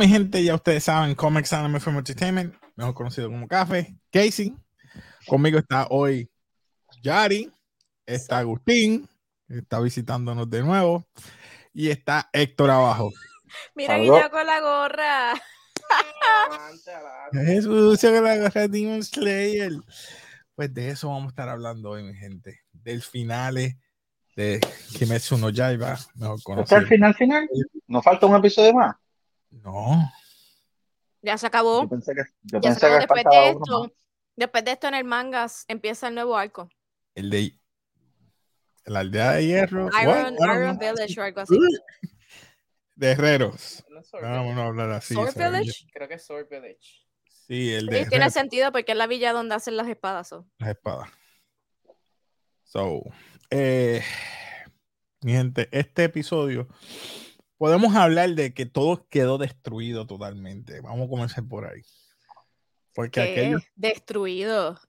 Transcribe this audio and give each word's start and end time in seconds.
Mi 0.00 0.08
gente, 0.08 0.42
ya 0.42 0.54
ustedes 0.54 0.84
saben, 0.84 1.14
Comics 1.14 1.52
Anime 1.52 1.78
Film 1.78 1.98
Entertainment, 1.98 2.54
mejor 2.74 2.94
conocido 2.94 3.28
como 3.28 3.46
Café, 3.46 3.94
Casey. 4.10 4.56
Conmigo 5.26 5.58
está 5.58 5.88
hoy 5.90 6.30
Yari, 7.02 7.52
está 8.06 8.38
Agustín, 8.38 9.06
que 9.46 9.58
está 9.58 9.78
visitándonos 9.78 10.48
de 10.48 10.62
nuevo, 10.62 11.06
y 11.74 11.90
está 11.90 12.30
Héctor 12.32 12.70
abajo. 12.70 13.12
Mira 13.74 13.98
Saludos. 13.98 14.16
Guilla 14.16 14.30
con 14.30 14.46
la 14.46 14.60
gorra. 14.62 15.34
Es 17.32 17.64
sucio 17.64 18.10
que 18.10 18.20
la 18.22 18.36
gorra 18.38 18.60
de 18.62 18.68
Demon 18.68 19.04
Slayer. 19.04 19.72
Pues 20.54 20.72
de 20.72 20.88
eso 20.88 21.10
vamos 21.10 21.26
a 21.26 21.28
estar 21.28 21.50
hablando 21.50 21.90
hoy, 21.90 22.04
mi 22.04 22.14
gente. 22.14 22.60
Del 22.72 23.02
finale 23.02 23.76
de 24.34 24.60
Kimetsu 24.96 25.36
no 25.36 25.50
Yaiba, 25.50 25.98
mejor 26.14 26.36
¿Este 26.36 26.40
es 26.40 26.44
conocido. 26.44 26.78
el 26.78 26.86
final 26.86 27.14
final? 27.14 27.50
¿Nos 27.86 28.02
falta 28.02 28.24
un 28.24 28.36
episodio 28.36 28.72
más? 28.72 28.96
No, 29.50 30.10
Ya 31.22 31.36
se 31.38 31.46
acabó. 31.46 31.82
Yo 31.82 31.88
pensé 31.88 32.14
que, 32.14 32.22
yo 32.42 32.60
Ya 32.60 32.74
se 32.74 32.86
acabó 32.86 32.94
que 32.94 33.00
después 33.00 33.24
de 33.24 33.48
esto. 33.50 33.92
Después 34.36 34.64
de 34.64 34.70
esto 34.72 34.88
en 34.88 34.94
el 34.94 35.04
mangas 35.04 35.64
empieza 35.68 36.08
el 36.08 36.14
nuevo 36.14 36.36
arco. 36.36 36.68
el 37.14 37.30
de 37.30 37.58
la 38.86 39.00
aldea 39.00 39.32
de 39.32 39.46
hierro. 39.46 39.88
Iron? 40.02 40.34
Iron 40.34 40.78
Village 40.78 41.20
o 41.20 41.24
algo 41.24 41.40
así. 41.40 41.58
De 42.94 43.10
herreros. 43.12 43.84
No 43.90 44.02
Sword 44.02 44.22
Vamos 44.24 44.56
a 44.56 44.66
hablar 44.66 44.90
así. 44.90 45.14
Sword. 45.14 45.34
Village. 45.34 45.86
Creo 45.92 46.08
que 46.08 46.14
es 46.14 46.24
Sword 46.24 46.48
Village. 46.48 47.06
Sí, 47.28 47.72
el 47.74 47.88
Sí, 47.88 47.94
de 47.94 48.06
tiene 48.06 48.30
sentido 48.30 48.72
porque 48.72 48.92
es 48.92 48.98
la 48.98 49.06
villa 49.06 49.32
donde 49.32 49.54
hacen 49.56 49.76
las 49.76 49.88
espadas. 49.88 50.28
so. 50.28 50.46
las 50.58 50.70
espadas. 50.70 51.10
So, 52.64 53.02
eh, 53.50 54.02
mi 55.22 55.32
gente, 55.32 55.68
este 55.72 56.04
episodio 56.04 56.68
podemos 57.60 57.94
hablar 57.94 58.30
de 58.30 58.54
que 58.54 58.64
todo 58.64 59.06
quedó 59.10 59.36
destruido 59.36 60.06
totalmente. 60.06 60.80
Vamos 60.80 61.06
a 61.06 61.10
comenzar 61.10 61.46
por 61.46 61.66
ahí. 61.66 61.82
Porque 62.94 63.20
¿Qué? 63.20 63.32
aquello, 63.32 63.58
Destruido. 63.76 64.80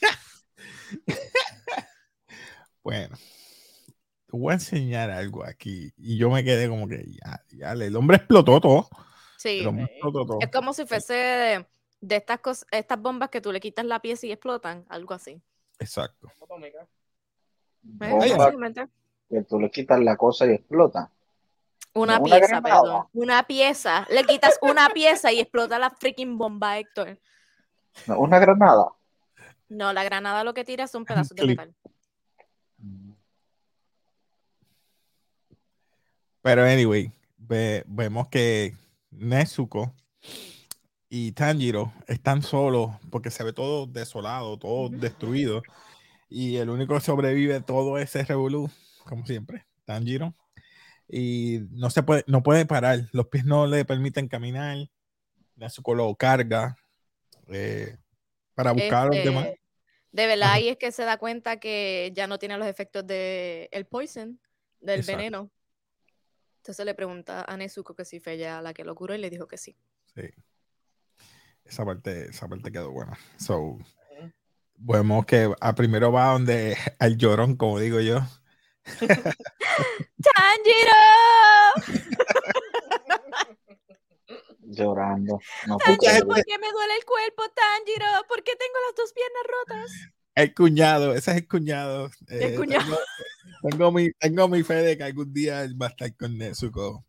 bueno, 2.82 3.16
te 4.26 4.36
voy 4.36 4.50
a 4.50 4.54
enseñar 4.54 5.12
algo 5.12 5.44
aquí. 5.44 5.92
Y 5.96 6.18
yo 6.18 6.30
me 6.30 6.42
quedé 6.42 6.68
como 6.68 6.88
que 6.88 7.06
ya, 7.12 7.44
ya, 7.50 7.72
el 7.74 7.94
hombre 7.94 8.16
explotó 8.16 8.60
todo. 8.60 8.88
Sí. 9.38 9.60
El 9.60 9.68
hombre 9.68 9.84
Ok. 9.84 9.90
explotó 9.92 10.26
todo. 10.26 10.38
Es 10.40 10.50
como 10.50 10.74
si 10.74 10.86
fuese 10.86 11.14
de, 11.14 11.66
de 12.00 12.16
estas 12.16 12.40
cosas, 12.40 12.66
estas 12.72 13.00
bombas 13.00 13.30
que 13.30 13.40
tú 13.40 13.52
le 13.52 13.60
quitas 13.60 13.84
la 13.84 14.02
pieza 14.02 14.26
y 14.26 14.32
explotan, 14.32 14.84
algo 14.88 15.14
así. 15.14 15.40
Exacto. 15.78 16.28
Bomba 16.40 16.66
que 19.28 19.44
tú 19.44 19.60
le 19.60 19.70
quitas 19.70 20.00
la 20.00 20.16
cosa 20.16 20.44
y 20.46 20.54
explota. 20.54 21.12
Una 21.92 22.18
Una 22.18 22.24
pieza, 22.24 22.46
granada. 22.60 22.80
perdón. 22.82 23.06
Una 23.12 23.42
pieza. 23.46 24.06
Le 24.10 24.24
quitas 24.24 24.58
una 24.62 24.88
pieza 24.90 25.32
y 25.32 25.40
explota 25.40 25.78
la 25.78 25.90
freaking 25.90 26.38
bomba, 26.38 26.78
Héctor. 26.78 27.18
No, 28.06 28.20
Una 28.20 28.38
granada. 28.38 28.86
No, 29.68 29.92
la 29.92 30.04
granada 30.04 30.44
lo 30.44 30.54
que 30.54 30.64
tira 30.64 30.86
son 30.86 31.04
pedazos 31.32 31.36
de 31.36 31.46
metal. 31.46 31.74
Pero 36.42 36.64
anyway, 36.64 37.12
ve- 37.36 37.84
vemos 37.86 38.28
que 38.28 38.74
Nezuko 39.10 39.92
y 41.08 41.32
Tanjiro 41.32 41.92
están 42.06 42.42
solos 42.42 42.90
porque 43.10 43.30
se 43.30 43.44
ve 43.44 43.52
todo 43.52 43.86
desolado, 43.86 44.58
todo 44.58 44.88
destruido. 44.88 45.62
Y 46.28 46.56
el 46.56 46.70
único 46.70 46.94
que 46.94 47.00
sobrevive 47.00 47.60
todo 47.60 47.98
ese 47.98 48.24
revolú, 48.24 48.70
como 49.04 49.26
siempre, 49.26 49.66
Tanjiro. 49.84 50.34
Y 51.12 51.66
no 51.72 51.90
se 51.90 52.02
puede, 52.02 52.24
no 52.26 52.42
puede 52.42 52.66
parar. 52.66 53.08
Los 53.12 53.26
pies 53.28 53.44
no 53.44 53.66
le 53.66 53.84
permiten 53.84 54.28
caminar. 54.28 54.78
Lo 55.56 56.14
carga 56.16 56.76
eh, 57.48 57.96
para 58.54 58.72
buscar 58.72 59.02
a 59.02 59.06
los 59.06 59.16
Este, 59.16 59.28
demás. 59.28 59.48
De 60.12 60.26
verdad, 60.26 60.52
ahí 60.52 60.68
es 60.68 60.76
que 60.76 60.92
se 60.92 61.04
da 61.04 61.18
cuenta 61.18 61.58
que 61.58 62.12
ya 62.14 62.26
no 62.26 62.38
tiene 62.38 62.56
los 62.58 62.66
efectos 62.66 63.06
del 63.06 63.68
el 63.70 63.86
poison, 63.86 64.40
del 64.80 65.00
Exacto. 65.00 65.18
veneno. 65.18 65.50
Entonces 66.58 66.84
le 66.84 66.94
pregunta 66.94 67.44
a 67.46 67.56
Nezuko 67.56 67.94
que 67.94 68.04
si 68.04 68.20
fue 68.20 68.34
ella 68.34 68.60
la 68.60 68.74
que 68.74 68.84
lo 68.84 68.94
curó 68.94 69.14
y 69.14 69.18
le 69.18 69.30
dijo 69.30 69.46
que 69.46 69.56
sí. 69.56 69.76
Sí. 70.14 70.22
Esa 71.64 71.84
parte, 71.84 72.30
esa 72.30 72.48
parte 72.48 72.72
quedó 72.72 72.90
buena. 72.90 73.18
So, 73.38 73.78
vemos 74.76 75.24
que 75.26 75.52
a 75.60 75.74
primero 75.74 76.12
va 76.12 76.32
donde 76.32 76.76
al 76.98 77.16
llorón, 77.16 77.56
como 77.56 77.78
digo 77.78 78.00
yo. 78.00 78.20
¡Tanjiro! 80.50 80.98
Llorando. 84.62 85.40
No 85.66 85.76
¡Tanjiro. 85.78 86.26
¿por 86.26 86.44
qué 86.44 86.58
me 86.58 86.70
duele 86.72 86.94
el 86.98 87.04
cuerpo, 87.04 87.42
Tanjiro? 87.54 88.06
¿Por 88.28 88.42
qué 88.42 88.52
tengo 88.52 88.74
las 88.86 88.96
dos 88.96 89.12
piernas 89.12 89.42
rotas? 89.48 89.90
El 90.34 90.54
cuñado, 90.54 91.14
ese 91.14 91.32
es 91.32 91.36
el 91.38 91.48
cuñado. 91.48 92.10
Eh, 92.28 92.54
cuñado. 92.56 92.84
Tengo, 92.84 92.98
tengo 93.70 93.92
mi, 93.92 94.10
tengo 94.12 94.48
mi 94.48 94.62
fe 94.62 94.74
de 94.74 94.96
que 94.96 95.04
algún 95.04 95.32
día 95.32 95.62
él 95.62 95.80
va 95.80 95.86
a 95.86 95.90
estar 95.90 96.16
con 96.16 96.36
Nezuko. 96.38 97.04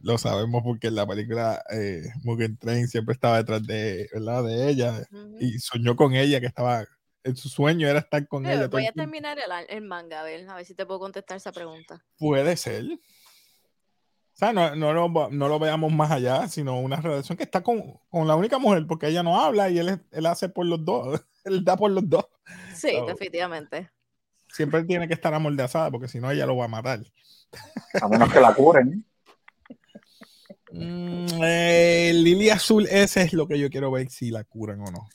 Lo 0.00 0.18
sabemos 0.18 0.62
porque 0.62 0.88
en 0.88 0.96
la 0.96 1.06
película 1.06 1.64
eh, 1.70 2.02
Mugen 2.22 2.58
Train 2.58 2.86
siempre 2.88 3.14
estaba 3.14 3.38
detrás 3.38 3.66
de, 3.66 4.08
¿verdad? 4.12 4.44
de 4.44 4.68
ella 4.68 5.06
y 5.40 5.58
soñó 5.58 5.96
con 5.96 6.14
ella, 6.14 6.40
que 6.40 6.46
estaba 6.46 6.84
su 7.34 7.48
sueño 7.48 7.88
era 7.88 8.00
estar 8.00 8.26
con 8.28 8.42
Pero 8.42 8.54
ella. 8.54 8.68
todo 8.68 8.78
voy 8.78 8.86
a 8.86 8.92
terminar 8.92 9.38
el, 9.38 9.50
el 9.68 9.82
manga, 9.82 10.20
a 10.20 10.24
ver, 10.24 10.48
a 10.48 10.56
ver 10.56 10.64
si 10.64 10.74
te 10.74 10.84
puedo 10.84 11.00
contestar 11.00 11.36
esa 11.36 11.52
pregunta. 11.52 12.04
Puede 12.18 12.56
ser. 12.56 12.84
O 14.34 14.36
sea, 14.36 14.52
no, 14.52 14.74
no, 14.74 14.92
lo, 14.92 15.30
no 15.30 15.48
lo 15.48 15.58
veamos 15.60 15.92
más 15.92 16.10
allá, 16.10 16.48
sino 16.48 16.80
una 16.80 16.96
relación 16.96 17.38
que 17.38 17.44
está 17.44 17.62
con, 17.62 18.00
con 18.08 18.26
la 18.26 18.34
única 18.34 18.58
mujer, 18.58 18.84
porque 18.86 19.06
ella 19.06 19.22
no 19.22 19.40
habla 19.40 19.70
y 19.70 19.78
él, 19.78 20.00
él 20.10 20.26
hace 20.26 20.48
por 20.48 20.66
los 20.66 20.84
dos. 20.84 21.24
Él 21.44 21.62
da 21.62 21.76
por 21.76 21.90
los 21.90 22.08
dos. 22.08 22.24
Sí, 22.74 22.96
definitivamente. 23.06 23.90
Siempre 24.50 24.82
tiene 24.84 25.06
que 25.06 25.12
estar 25.12 25.34
amordazada, 25.34 25.90
porque 25.90 26.08
si 26.08 26.18
no, 26.18 26.30
ella 26.30 26.46
lo 26.46 26.56
va 26.56 26.64
a 26.64 26.68
matar. 26.68 27.00
A 28.00 28.08
menos 28.08 28.32
que 28.32 28.40
la 28.40 28.54
curen. 28.54 29.04
Mm, 30.72 31.26
eh, 31.42 32.12
Lili 32.14 32.48
Azul, 32.48 32.88
ese 32.90 33.20
es 33.20 33.34
lo 33.34 33.46
que 33.46 33.58
yo 33.58 33.68
quiero 33.68 33.90
ver 33.90 34.08
si 34.08 34.30
la 34.30 34.42
curan 34.44 34.80
o 34.80 34.90
no. 34.90 35.06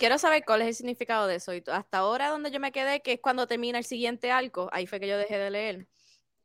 Quiero 0.00 0.18
saber 0.18 0.44
cuál 0.46 0.62
es 0.62 0.68
el 0.68 0.74
significado 0.74 1.26
de 1.26 1.36
eso. 1.36 1.54
Y 1.54 1.62
hasta 1.70 1.98
ahora 1.98 2.30
donde 2.30 2.50
yo 2.50 2.58
me 2.58 2.72
quedé, 2.72 3.02
que 3.02 3.12
es 3.14 3.20
cuando 3.20 3.46
termina 3.46 3.76
el 3.78 3.84
siguiente 3.84 4.32
arco, 4.32 4.70
ahí 4.72 4.86
fue 4.86 4.98
que 4.98 5.06
yo 5.06 5.18
dejé 5.18 5.38
de 5.38 5.50
leer. 5.50 5.88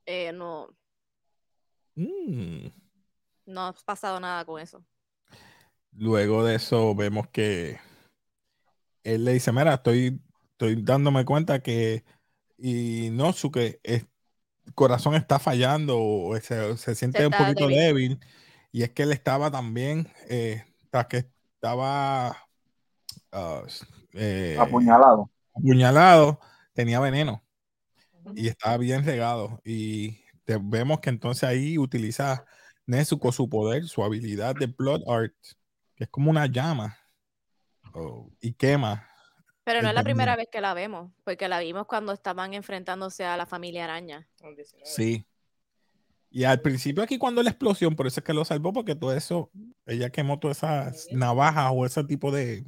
eh, 0.07 0.31
no, 0.33 0.69
Mm. 1.97 2.71
no 3.45 3.67
ha 3.67 3.73
pasado 3.73 4.19
nada 4.19 4.45
con 4.45 4.59
eso. 4.61 4.83
Luego 5.93 6.43
de 6.43 6.55
eso, 6.55 6.93
vemos 6.93 7.27
que 7.29 7.79
él 9.03 9.25
le 9.25 9.33
dice: 9.33 9.51
Mira, 9.51 9.75
estoy, 9.75 10.21
estoy 10.51 10.81
dándome 10.81 11.25
cuenta 11.25 11.61
que 11.61 12.03
Inosuke 12.57 13.79
es 13.83 14.05
corazón 14.75 15.15
está 15.15 15.39
fallando 15.39 15.99
o 16.01 16.37
se, 16.39 16.77
se 16.77 16.95
siente 16.95 17.19
Se 17.19 17.27
un 17.27 17.33
poquito 17.33 17.67
débil. 17.67 17.77
débil. 17.77 18.19
Y 18.71 18.83
es 18.83 18.91
que 18.91 19.03
él 19.03 19.11
estaba 19.13 19.51
también, 19.51 20.09
eh, 20.29 20.65
tras 20.91 21.07
que 21.07 21.17
estaba 21.55 22.44
ah, 23.35 23.63
eh, 24.13 24.57
Apuñalado. 24.59 25.29
apuñalado, 25.53 26.39
tenía 26.73 26.99
veneno 26.99 27.43
y 28.35 28.47
estaba 28.47 28.77
bien 28.77 29.05
regado. 29.05 29.61
Y 29.63 30.23
te- 30.45 30.59
vemos 30.61 30.99
que 30.99 31.09
entonces 31.09 31.43
ahí 31.43 31.77
utiliza 31.77 32.45
Nezuko 32.85 33.31
su 33.31 33.49
poder, 33.49 33.85
su 33.87 34.03
habilidad 34.03 34.55
de 34.55 34.67
Blood 34.67 35.01
Art, 35.07 35.33
que 35.95 36.05
es 36.05 36.09
como 36.09 36.29
una 36.31 36.45
llama 36.45 36.97
oh, 37.93 38.29
y 38.39 38.53
quema. 38.53 39.07
Pero 39.63 39.81
no 39.81 39.89
es 39.89 39.95
la 39.95 40.03
primera 40.03 40.35
vez 40.35 40.47
que 40.51 40.61
la 40.61 40.75
vemos, 40.75 41.11
porque 41.23 41.47
la 41.47 41.59
vimos 41.59 41.87
cuando 41.87 42.13
estaban 42.13 42.53
enfrentándose 42.53 43.25
a 43.25 43.35
la 43.35 43.47
familia 43.47 43.85
araña. 43.85 44.27
El 44.41 44.55
19. 44.55 44.85
Sí. 44.85 45.25
Y 46.29 46.43
al 46.43 46.61
principio 46.61 47.01
aquí 47.01 47.17
cuando 47.17 47.41
la 47.41 47.49
explosión, 47.49 47.95
por 47.95 48.05
eso 48.05 48.19
es 48.19 48.23
que 48.23 48.33
lo 48.33 48.45
salvó, 48.45 48.73
porque 48.73 48.93
todo 48.93 49.13
eso, 49.13 49.49
ella 49.87 50.09
quemó 50.09 50.37
todas 50.37 50.57
esas 50.57 51.07
navajas 51.11 51.71
o 51.73 51.85
ese 51.85 52.03
tipo 52.03 52.29
de. 52.31 52.63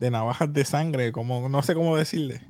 De 0.00 0.10
navajas 0.10 0.52
de 0.52 0.64
sangre, 0.64 1.12
como 1.12 1.48
no 1.48 1.62
sé 1.62 1.74
cómo 1.74 1.96
decirle, 1.96 2.40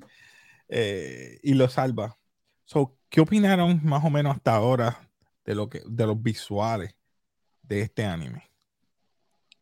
eh, 0.68 1.38
y 1.42 1.54
lo 1.54 1.68
salva. 1.68 2.16
So, 2.64 2.96
¿Qué 3.10 3.20
opinaron 3.20 3.80
más 3.84 4.04
o 4.04 4.10
menos 4.10 4.36
hasta 4.36 4.54
ahora 4.54 5.10
de 5.44 5.56
lo 5.56 5.68
que 5.68 5.82
de 5.84 6.06
los 6.06 6.22
visuales 6.22 6.94
de 7.62 7.82
este 7.82 8.04
anime? 8.04 8.48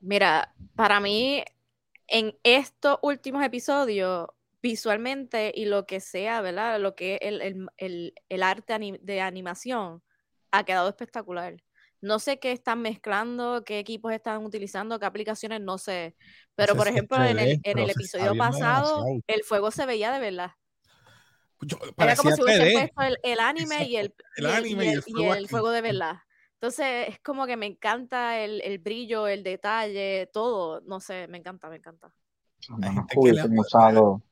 Mira, 0.00 0.54
para 0.76 1.00
mí, 1.00 1.42
en 2.06 2.36
estos 2.42 2.98
últimos 3.02 3.42
episodios, 3.42 4.28
visualmente 4.62 5.50
y 5.54 5.64
lo 5.64 5.86
que 5.86 6.00
sea, 6.00 6.42
¿verdad? 6.42 6.78
Lo 6.78 6.94
que 6.94 7.14
es 7.14 7.20
el, 7.22 7.40
el- 7.40 7.68
el- 7.78 8.14
el 8.28 8.42
arte 8.42 8.78
de 9.00 9.20
animación 9.22 10.02
ha 10.50 10.64
quedado 10.64 10.88
espectacular. 10.90 11.56
No 12.00 12.18
sé 12.18 12.38
qué 12.38 12.52
están 12.52 12.80
mezclando, 12.82 13.64
qué 13.64 13.78
equipos 13.78 14.12
están 14.12 14.44
utilizando, 14.44 14.98
qué 14.98 15.06
aplicaciones, 15.06 15.60
no 15.60 15.78
sé. 15.78 16.14
Pero, 16.54 16.74
por 16.76 16.88
ejemplo, 16.88 17.16
en 17.24 17.38
el, 17.38 17.48
3D, 17.48 17.52
en 17.54 17.60
pero 17.62 17.78
el 17.80 17.86
se 17.86 18.02
está 18.02 18.18
episodio 18.18 18.38
pasado, 18.38 18.96
demasiado. 19.04 19.22
el 19.26 19.42
fuego 19.44 19.70
se 19.70 19.86
veía 19.86 20.12
de 20.12 20.20
verdad. 20.20 20.52
Yo- 21.60 21.78
Era 21.96 22.14
como 22.14 22.30
si 22.30 22.42
hubiesen 22.42 22.68
3D. 22.68 22.72
puesto 22.72 23.02
el, 23.02 23.18
el 23.24 23.40
anime 23.40 23.84
y 23.88 23.96
el, 23.96 24.14
el 24.36 24.44
y 24.44 24.46
el- 24.48 24.54
anime 24.54 24.84
y 24.84 24.88
y 24.88 24.92
el 24.92 24.98
y 25.06 25.12
fuego 25.12 25.32
el 25.34 25.38
aquí. 25.44 25.48
fuego 25.48 25.70
de 25.70 25.80
verdad. 25.80 26.16
Entonces 26.54 27.08
es 27.08 27.20
como 27.20 27.46
que 27.46 27.56
me 27.56 27.66
encanta 27.66 28.38
el, 28.40 28.60
el 28.62 28.78
brillo, 28.78 29.26
el 29.28 29.42
detalle, 29.42 30.28
todo. 30.32 30.80
No 30.82 31.00
sé, 31.00 31.26
me 31.28 31.38
encanta, 31.38 31.68
me 31.68 31.76
encanta. 31.76 32.12
Hubiesen 33.16 33.58
usado 33.58 34.22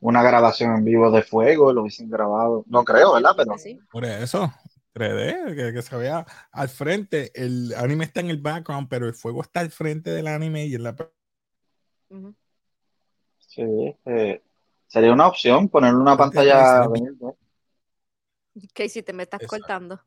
una 0.00 0.22
grabación 0.22 0.76
en 0.76 0.84
vivo 0.84 1.10
de 1.10 1.22
fuego, 1.22 1.72
lo 1.72 1.82
hubiesen 1.82 2.10
grabado. 2.10 2.64
No 2.66 2.84
creo, 2.84 3.14
¿verdad? 3.14 3.32
Pero 3.36 3.56
Sí. 3.58 3.78
Por 3.90 4.04
eso, 4.04 4.52
3D, 4.94 5.54
que, 5.56 5.72
que 5.72 5.82
se 5.82 5.96
vea 5.96 6.24
al 6.52 6.68
frente. 6.68 7.30
El 7.34 7.74
anime 7.76 8.04
está 8.04 8.20
en 8.20 8.30
el 8.30 8.40
background, 8.40 8.88
pero 8.88 9.06
el 9.06 9.14
fuego 9.14 9.42
está 9.42 9.60
al 9.60 9.70
frente 9.70 10.10
del 10.10 10.28
anime 10.28 10.66
y 10.66 10.74
en 10.74 10.82
la. 10.84 10.96
Ujú. 12.10 12.34
sí, 13.38 13.62
este, 13.62 14.42
sería 14.86 15.12
una 15.12 15.26
opción 15.26 15.68
ponerle 15.68 15.98
una 15.98 16.16
pantalla. 16.16 16.88
¿Qué 18.72 18.84
hiciste? 18.84 19.12
Me 19.12 19.24
estás 19.24 19.40
Exacto. 19.40 19.66
cortando. 19.66 20.00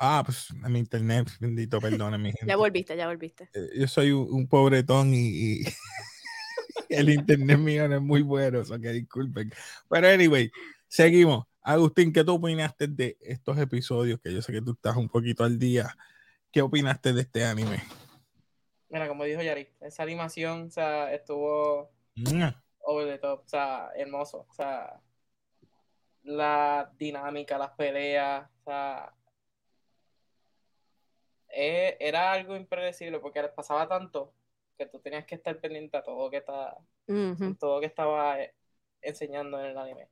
Ah, 0.00 0.22
pues 0.24 0.48
a 0.62 0.68
mi 0.68 0.78
internet, 0.78 1.28
bendito, 1.40 1.80
gente. 1.82 1.98
Ya 2.46 2.56
volviste, 2.56 2.96
ya 2.96 3.06
volviste. 3.08 3.48
Eh, 3.52 3.80
Yo 3.80 3.88
soy 3.88 4.12
un, 4.12 4.28
un 4.30 4.48
pobretón 4.48 5.12
y, 5.12 5.60
y 5.62 5.64
el 6.88 7.10
internet 7.10 7.58
mío 7.58 7.88
no 7.88 7.96
es 7.96 8.02
muy 8.02 8.22
bueno, 8.22 8.60
o 8.60 8.64
sea 8.64 8.78
que 8.78 8.90
disculpen. 8.92 9.50
Pero 9.88 10.08
anyway, 10.08 10.50
seguimos. 10.88 11.47
Agustín, 11.70 12.14
¿qué 12.14 12.24
tú 12.24 12.36
opinaste 12.36 12.86
de 12.88 13.18
estos 13.20 13.58
episodios? 13.58 14.18
Que 14.20 14.32
yo 14.32 14.40
sé 14.40 14.54
que 14.54 14.62
tú 14.62 14.70
estás 14.70 14.96
un 14.96 15.06
poquito 15.06 15.44
al 15.44 15.58
día. 15.58 15.94
¿Qué 16.50 16.62
opinaste 16.62 17.12
de 17.12 17.20
este 17.20 17.44
anime? 17.44 17.82
Mira, 18.88 19.06
como 19.06 19.24
dijo 19.24 19.42
Yari, 19.42 19.68
esa 19.82 20.02
animación, 20.02 20.68
o 20.68 20.70
sea, 20.70 21.12
estuvo 21.12 21.90
Mm, 22.16 22.54
over 22.80 23.06
the 23.06 23.18
top, 23.18 23.42
o 23.44 23.48
sea, 23.48 23.90
hermoso, 23.94 24.46
o 24.48 24.52
sea, 24.54 24.98
la 26.22 26.90
dinámica, 26.96 27.58
las 27.58 27.72
peleas, 27.72 28.48
o 28.60 28.64
sea, 28.64 29.14
eh, 31.50 31.98
era 32.00 32.32
algo 32.32 32.56
impredecible 32.56 33.20
porque 33.20 33.42
pasaba 33.54 33.86
tanto 33.86 34.32
que 34.78 34.86
tú 34.86 35.00
tenías 35.00 35.26
que 35.26 35.34
estar 35.34 35.60
pendiente 35.60 35.98
a 35.98 36.02
todo 36.02 36.30
que 36.30 36.38
está, 36.38 36.78
todo 37.60 37.80
que 37.80 37.86
estaba 37.86 38.40
eh, 38.40 38.54
enseñando 39.02 39.60
en 39.60 39.66
el 39.66 39.76
anime. 39.76 40.08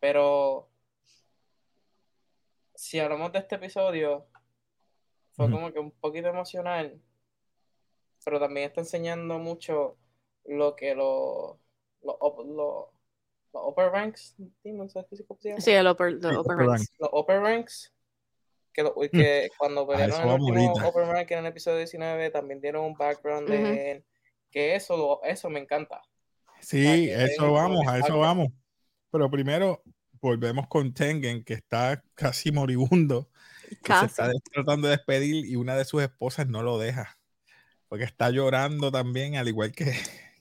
Pero 0.00 0.71
si 2.82 2.98
hablamos 2.98 3.30
de 3.30 3.38
este 3.38 3.54
episodio, 3.54 4.26
fue 5.34 5.46
Ujú. 5.46 5.54
como 5.54 5.72
que 5.72 5.78
un 5.78 5.92
poquito 5.92 6.26
emocional, 6.26 7.00
pero 8.24 8.40
también 8.40 8.66
está 8.66 8.80
enseñando 8.80 9.38
mucho 9.38 9.96
lo 10.46 10.74
que 10.74 10.92
los 10.96 11.58
up- 12.02 12.44
los- 12.44 12.88
los 13.52 13.62
upper 13.68 13.90
ranks, 13.92 14.34
no 14.64 14.88
sé 14.88 15.06
cómo 15.28 15.40
se 15.40 15.48
llama? 15.50 15.60
Sí, 15.60 15.70
el 15.70 15.86
upper, 15.86 16.18
the 16.18 16.28
Sí, 16.30 16.34
upper 16.34 16.54
upper 16.54 16.66
ranks. 16.66 16.92
los 16.98 17.10
upper 17.12 17.40
ranks 17.40 17.94
que, 18.72 18.82
lo- 18.82 18.94
que 18.96 19.48
cuando 19.58 19.86
pelearon 19.86 20.14
eso 20.16 20.22
el 20.24 20.42
último 20.42 20.72
upper 20.88 21.06
rank 21.06 21.30
en 21.30 21.38
el 21.38 21.46
episodio 21.46 21.78
19 21.78 22.30
también 22.30 22.60
dieron 22.60 22.84
un 22.84 22.94
background 22.94 23.48
Ujú. 23.48 23.52
de 23.62 23.90
él, 23.92 24.04
que 24.50 24.74
eso 24.74 24.96
lo- 24.96 25.22
eso 25.22 25.48
me 25.50 25.60
encanta 25.60 26.02
Sí, 26.58 26.84
Ah, 26.86 26.94
que 27.16 27.24
eso 27.24 27.52
vamos, 27.52 27.86
a 27.86 27.98
eso 27.98 28.18
vamos. 28.18 28.48
Pero 29.12 29.28
primero 29.30 29.82
volvemos 30.22 30.66
con 30.68 30.94
Tengen, 30.94 31.44
que 31.44 31.54
está 31.54 32.02
casi 32.14 32.50
moribundo. 32.52 33.28
que 33.68 33.74
se 33.76 33.80
Casi. 33.82 34.06
está 34.06 34.30
tratando 34.52 34.88
de 34.88 34.96
despedir 34.96 35.44
y 35.44 35.56
una 35.56 35.76
de 35.76 35.84
sus 35.84 36.02
esposas 36.02 36.46
no 36.46 36.62
lo 36.62 36.78
deja. 36.78 37.18
Porque 37.88 38.04
está 38.04 38.30
llorando 38.30 38.90
también, 38.90 39.36
al 39.36 39.48
igual 39.48 39.72
que, 39.72 39.92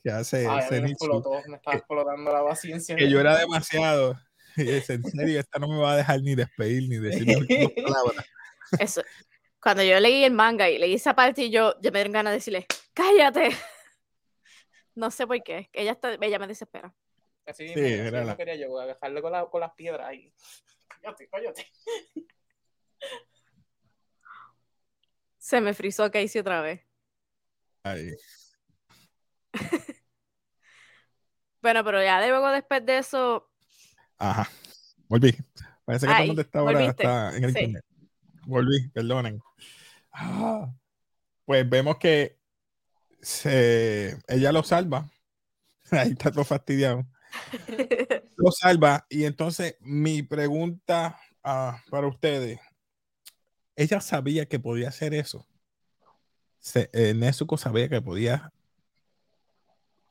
que 0.03 0.11
hace 0.11 0.47
Ay, 0.47 0.65
mí 0.71 0.81
me 0.81 0.91
explotó, 0.91 1.31
me 1.47 1.55
estaba 1.57 1.71
que- 1.73 1.77
explotando 1.79 2.31
la 2.31 2.43
paciencia 2.45 2.95
que 2.95 3.09
llora 3.09 3.37
demasiado. 3.37 4.17
Y 4.57 4.63
dice, 4.63 4.93
en 4.93 5.03
serio, 5.03 5.39
esta 5.39 5.59
no 5.59 5.67
me 5.67 5.77
va 5.77 5.93
a 5.93 5.97
dejar 5.97 6.21
ni 6.21 6.35
despedir 6.35 6.87
ni 6.89 6.97
decir 6.97 7.25
palabras. 7.85 8.25
Eso. 8.79 9.01
Cuando 9.61 9.83
yo 9.83 9.99
leí 9.99 10.23
el 10.23 10.33
manga 10.33 10.69
y 10.69 10.77
leí 10.77 10.93
esa 10.95 11.15
parte 11.15 11.43
y 11.43 11.51
yo, 11.51 11.75
yo 11.81 11.91
me 11.91 11.99
dieron 11.99 12.11
ganas 12.13 12.31
de 12.31 12.37
decirle, 12.37 12.65
cállate. 12.93 13.49
No 14.95 15.09
sé 15.09 15.25
por 15.25 15.41
qué. 15.41 15.69
Ella, 15.71 15.93
está, 15.93 16.13
ella 16.19 16.37
me 16.37 16.47
desespera. 16.47 16.93
Así, 17.45 17.67
Sí, 17.69 17.75
mismo, 17.75 18.03
era 18.07 18.23
la- 18.23 18.37
quería 18.37 18.55
yo 18.55 18.79
agarrarle 18.79 19.21
con, 19.21 19.31
la- 19.31 19.45
con 19.49 19.61
las 19.61 19.73
piedras 19.73 20.13
y 20.13 20.33
cállate, 20.87 21.27
cállate 21.29 21.67
Se 25.37 25.59
me 25.59 25.73
frizó 25.73 26.09
Casey 26.11 26.39
otra 26.41 26.61
vez. 26.61 26.81
Ay, 27.83 28.11
Bueno, 31.61 31.83
pero 31.83 32.01
ya 32.01 32.25
luego 32.27 32.49
después 32.49 32.85
de 32.85 32.97
eso, 32.99 33.47
Ajá. 34.17 34.47
Volví. 35.07 35.35
Parece 35.85 36.05
que 36.07 36.11
todo 36.13 36.15
el 36.17 36.21
Ay, 36.21 36.27
mundo 36.27 36.41
está 36.41 36.59
ahora 36.59 36.85
está 36.85 37.35
en 37.37 37.43
el 37.43 37.53
Sí. 37.53 37.59
internet. 37.59 37.85
Volví, 38.45 38.87
perdonen. 38.89 39.41
Ah, 40.11 40.71
pues 41.45 41.67
vemos 41.69 41.97
que 41.97 42.39
se, 43.21 44.17
ella 44.27 44.51
lo 44.51 44.63
salva. 44.63 45.09
Ahí 45.91 46.11
está 46.11 46.31
todo 46.31 46.45
fastidiado. 46.45 47.05
Lo 48.37 48.51
salva. 48.51 49.05
Y 49.09 49.25
entonces 49.25 49.77
mi 49.79 50.23
pregunta 50.23 51.19
ah, 51.43 51.81
para 51.89 52.07
ustedes. 52.07 52.59
Ella 53.75 54.01
sabía 54.01 54.45
que 54.45 54.59
podía 54.59 54.89
hacer 54.89 55.13
eso. 55.13 55.47
Se, 56.59 56.89
eh, 56.93 57.13
Nezuko 57.13 57.57
sabía 57.57 57.89
que 57.89 58.01
podía. 58.01 58.51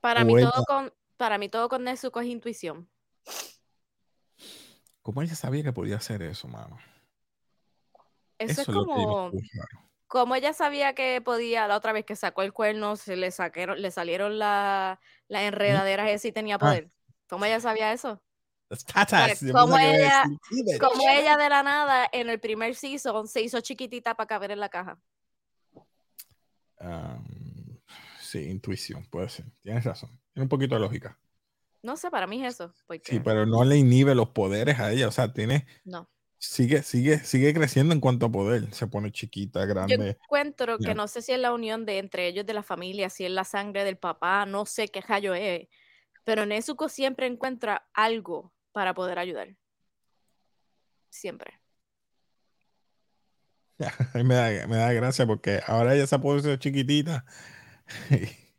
para, 0.01 0.25
mí 0.25 0.35
ella- 0.37 0.51
todo 0.51 0.65
con, 0.65 0.93
para 1.17 1.39
mí 1.39 1.49
todo 1.49 1.69
con 1.69 1.85
Nezuko 1.85 2.21
es 2.21 2.27
intuición. 2.27 2.89
¿Cómo 5.03 5.23
ella 5.23 5.35
sabía 5.35 5.63
que 5.63 5.73
podía 5.73 5.97
hacer 5.97 6.23
eso, 6.23 6.49
mano? 6.49 6.79
Eso, 8.39 8.63
es 8.63 8.67
como, 8.67 9.31
como 10.07 10.35
ella 10.35 10.53
sabía 10.53 10.95
que 10.95 11.21
podía, 11.21 11.69
la 11.69 11.77
otra 11.77 11.93
vez 11.93 12.05
que 12.05 12.17
sacó 12.17 12.43
el 12.43 12.53
cuerno, 12.53 12.97
se 12.97 13.17
le 13.17 13.31
saqueron, 13.31 13.81
le 13.81 13.91
salieron 13.91 14.39
la- 14.39 15.01
las 15.29 15.43
enredaderas 15.43 16.11
ese 16.11 16.29
y 16.29 16.33
tenía 16.33 16.59
poder. 16.59 16.91
¿Cómo 17.31 17.45
ella 17.47 17.61
sabía 17.61 17.93
eso? 17.93 18.21
Las 18.69 18.85
tatas. 18.85 19.41
Yo 19.41 19.53
como 19.55 19.77
que 19.77 19.95
ella-. 19.97 20.25
Como 20.81 21.09
ella 21.09 21.37
de 21.39 21.49
la 21.49 21.63
nada 21.63 22.09
en 22.13 22.29
el 22.29 22.39
primer 22.41 22.75
season 22.75 23.27
se 23.29 23.41
hizo 23.41 23.61
chiquitita 23.61 24.15
para 24.15 24.27
caber 24.27 24.51
en 24.51 24.61
la 24.61 24.69
caja. 24.69 24.99
Um, 26.81 27.79
sí, 28.21 28.39
intuición, 28.51 29.05
puede 29.07 29.29
ser. 29.29 29.47
Tienes 29.63 29.85
razón. 29.85 30.11
Tiene 30.33 30.45
un 30.45 30.49
poquito 30.49 30.75
de 30.75 30.81
lógica. 30.81 31.19
No 31.83 31.97
sé, 31.97 32.11
para 32.11 32.27
mí 32.27 32.45
es 32.45 32.55
eso. 32.55 32.75
Porque 32.87 33.03
Sí, 33.11 33.21
pero 33.21 33.47
no 33.47 33.65
le 33.65 33.77
inhibe 33.77 34.15
los 34.15 34.31
poderes 34.31 34.79
a 34.79 34.93
ella. 34.93 35.09
O 35.09 35.13
sea, 35.13 35.33
tiene. 35.33 35.67
no. 35.85 36.09
Sigue, 36.43 36.83
sigue, 36.83 37.19
sigue 37.19 37.53
creciendo 37.53 37.93
en 37.93 38.01
cuanto 38.01 38.25
a 38.27 38.33
poder. 38.33 38.73
Se 38.73 38.87
pone 38.87 39.13
chiquita, 39.13 39.61
Yo 39.61 39.67
grande. 39.67 40.17
encuentro 40.23 40.79
que 40.79 40.87
Ya. 40.87 40.95
no 40.95 41.07
sé 41.07 41.21
si 41.21 41.33
es 41.33 41.39
la 41.39 41.53
unión 41.53 41.85
de 41.85 41.99
entre 41.99 42.29
ellos 42.29 42.47
de 42.47 42.55
la 42.55 42.63
familia, 42.63 43.11
si 43.11 43.27
es 43.27 43.31
la 43.31 43.45
sangre 43.45 43.85
del 43.85 43.99
papá, 43.99 44.47
no 44.47 44.65
sé 44.65 44.89
qué 44.89 45.03
rayo 45.03 45.35
es. 45.35 45.69
Pero 46.25 46.47
Nezuko 46.47 46.89
siempre 46.89 47.27
encuentra 47.27 47.89
algo 47.93 48.53
para 48.73 48.95
poder 48.95 49.19
ayudar. 49.19 49.57
Siempre. 51.09 51.61
me, 54.15 54.35
da, 54.35 54.67
me 54.67 54.77
da 54.77 54.93
gracia 54.93 55.27
porque 55.27 55.61
ahora 55.67 55.95
ella 55.95 56.07
se 56.07 56.15
ha 56.15 56.21
puesto 56.21 56.55
chiquitita. 56.57 57.25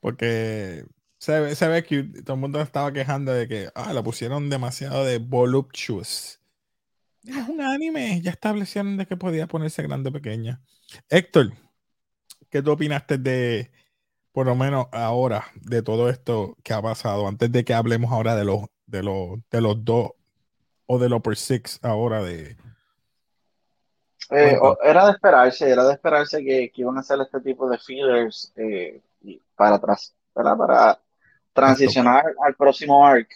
porque 0.00 0.84
se, 1.18 1.40
ve- 1.40 1.54
se 1.54 1.68
ve 1.68 1.84
que 1.84 2.02
todo 2.22 2.34
el 2.34 2.40
mundo 2.40 2.60
estaba 2.60 2.92
quejando 2.92 3.32
de 3.32 3.48
que 3.48 3.70
ah, 3.74 3.92
la 3.92 4.02
pusieron 4.02 4.50
demasiado 4.50 5.04
de 5.04 5.18
voluptuous. 5.18 6.40
Es 7.24 7.48
un 7.48 7.60
anime, 7.62 8.20
ya 8.20 8.32
establecieron 8.32 8.98
de 8.98 9.06
que 9.06 9.16
podía 9.16 9.46
ponerse 9.46 9.82
grande 9.82 10.10
o 10.10 10.12
pequeña. 10.12 10.60
Héctor, 11.08 11.54
¿qué 12.50 12.60
tú 12.60 12.72
opinaste 12.72 13.16
de, 13.16 13.70
por 14.34 14.46
lo 14.46 14.56
menos 14.56 14.88
ahora, 14.90 15.44
de 15.54 15.80
todo 15.80 16.08
esto 16.08 16.56
que 16.64 16.74
ha 16.74 16.82
pasado? 16.82 17.28
Antes 17.28 17.52
de 17.52 17.64
que 17.64 17.72
hablemos 17.72 18.10
ahora 18.10 18.34
de 18.34 18.44
los, 18.44 18.62
de 18.84 19.04
los, 19.04 19.38
de 19.48 19.60
los 19.60 19.84
dos 19.84 20.10
o 20.86 20.98
de 20.98 21.08
los 21.08 21.22
per 21.22 21.36
six 21.36 21.78
ahora 21.84 22.20
de. 22.20 22.56
Eh, 24.30 24.58
era 24.82 25.06
de 25.06 25.12
esperarse, 25.12 25.70
era 25.70 25.84
de 25.84 25.92
esperarse 25.92 26.38
que, 26.38 26.72
que 26.72 26.80
iban 26.80 26.96
a 26.96 27.00
hacer 27.00 27.20
este 27.20 27.40
tipo 27.42 27.68
de 27.68 27.78
fillers 27.78 28.52
eh, 28.56 29.00
para 29.54 29.76
atrás, 29.76 30.12
¿verdad? 30.34 30.56
Para 30.56 31.00
transicionar 31.52 32.24
al 32.44 32.56
próximo 32.56 33.06
arc. 33.06 33.30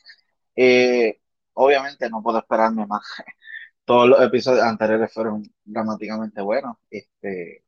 Eh, 0.56 1.20
obviamente 1.52 2.10
no 2.10 2.20
puedo 2.24 2.38
esperarme 2.38 2.84
más. 2.88 3.04
Todos 3.84 4.08
los 4.08 4.20
episodios 4.20 4.64
anteriores 4.64 5.12
fueron 5.12 5.48
dramáticamente 5.64 6.42
buenos. 6.42 6.76
Este, 6.90 7.62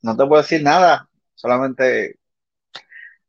no 0.00 0.16
te 0.16 0.26
puedo 0.26 0.40
decir 0.40 0.62
nada, 0.62 1.10
solamente 1.34 2.18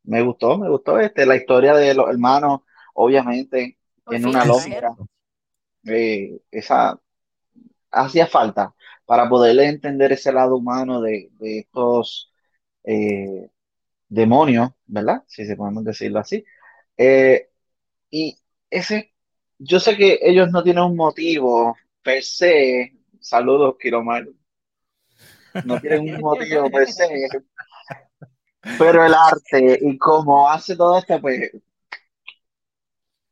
me 0.04 0.22
gustó, 0.22 0.56
me 0.58 0.68
gustó 0.68 0.98
este, 1.00 1.26
la 1.26 1.36
historia 1.36 1.74
de 1.74 1.94
los 1.94 2.08
hermanos, 2.08 2.60
obviamente, 2.94 3.78
Por 4.04 4.14
en 4.14 4.22
fin 4.22 4.30
una 4.30 4.44
lógica. 4.44 4.96
eh, 5.86 6.40
esa 6.50 7.00
hacía 7.90 8.26
falta 8.26 8.74
para 9.06 9.28
poder 9.28 9.58
entender 9.60 10.12
ese 10.12 10.32
lado 10.32 10.56
humano 10.56 11.00
de, 11.00 11.30
de 11.38 11.60
estos 11.60 12.32
eh, 12.84 13.48
demonios, 14.08 14.70
¿verdad? 14.86 15.24
Si 15.26 15.44
se 15.46 15.56
podemos 15.56 15.84
decirlo 15.84 16.20
así. 16.20 16.44
Eh, 16.96 17.50
y 18.10 18.38
ese, 18.70 19.14
yo 19.58 19.80
sé 19.80 19.96
que 19.96 20.18
ellos 20.22 20.50
no 20.50 20.62
tienen 20.62 20.84
un 20.84 20.96
motivo 20.96 21.76
per 22.02 22.22
se, 22.22 22.92
Saludos, 23.20 23.76
Kiromar. 23.80 24.26
No 25.62 25.80
tienen 25.80 26.14
un 26.14 26.20
motivo 26.20 26.70
per 26.70 26.86
se. 26.88 27.08
Pero 28.78 29.04
el 29.04 29.14
arte 29.14 29.78
y 29.80 29.96
cómo 29.98 30.48
hace 30.48 30.76
todo 30.76 30.98
esto, 30.98 31.20
pues. 31.20 31.50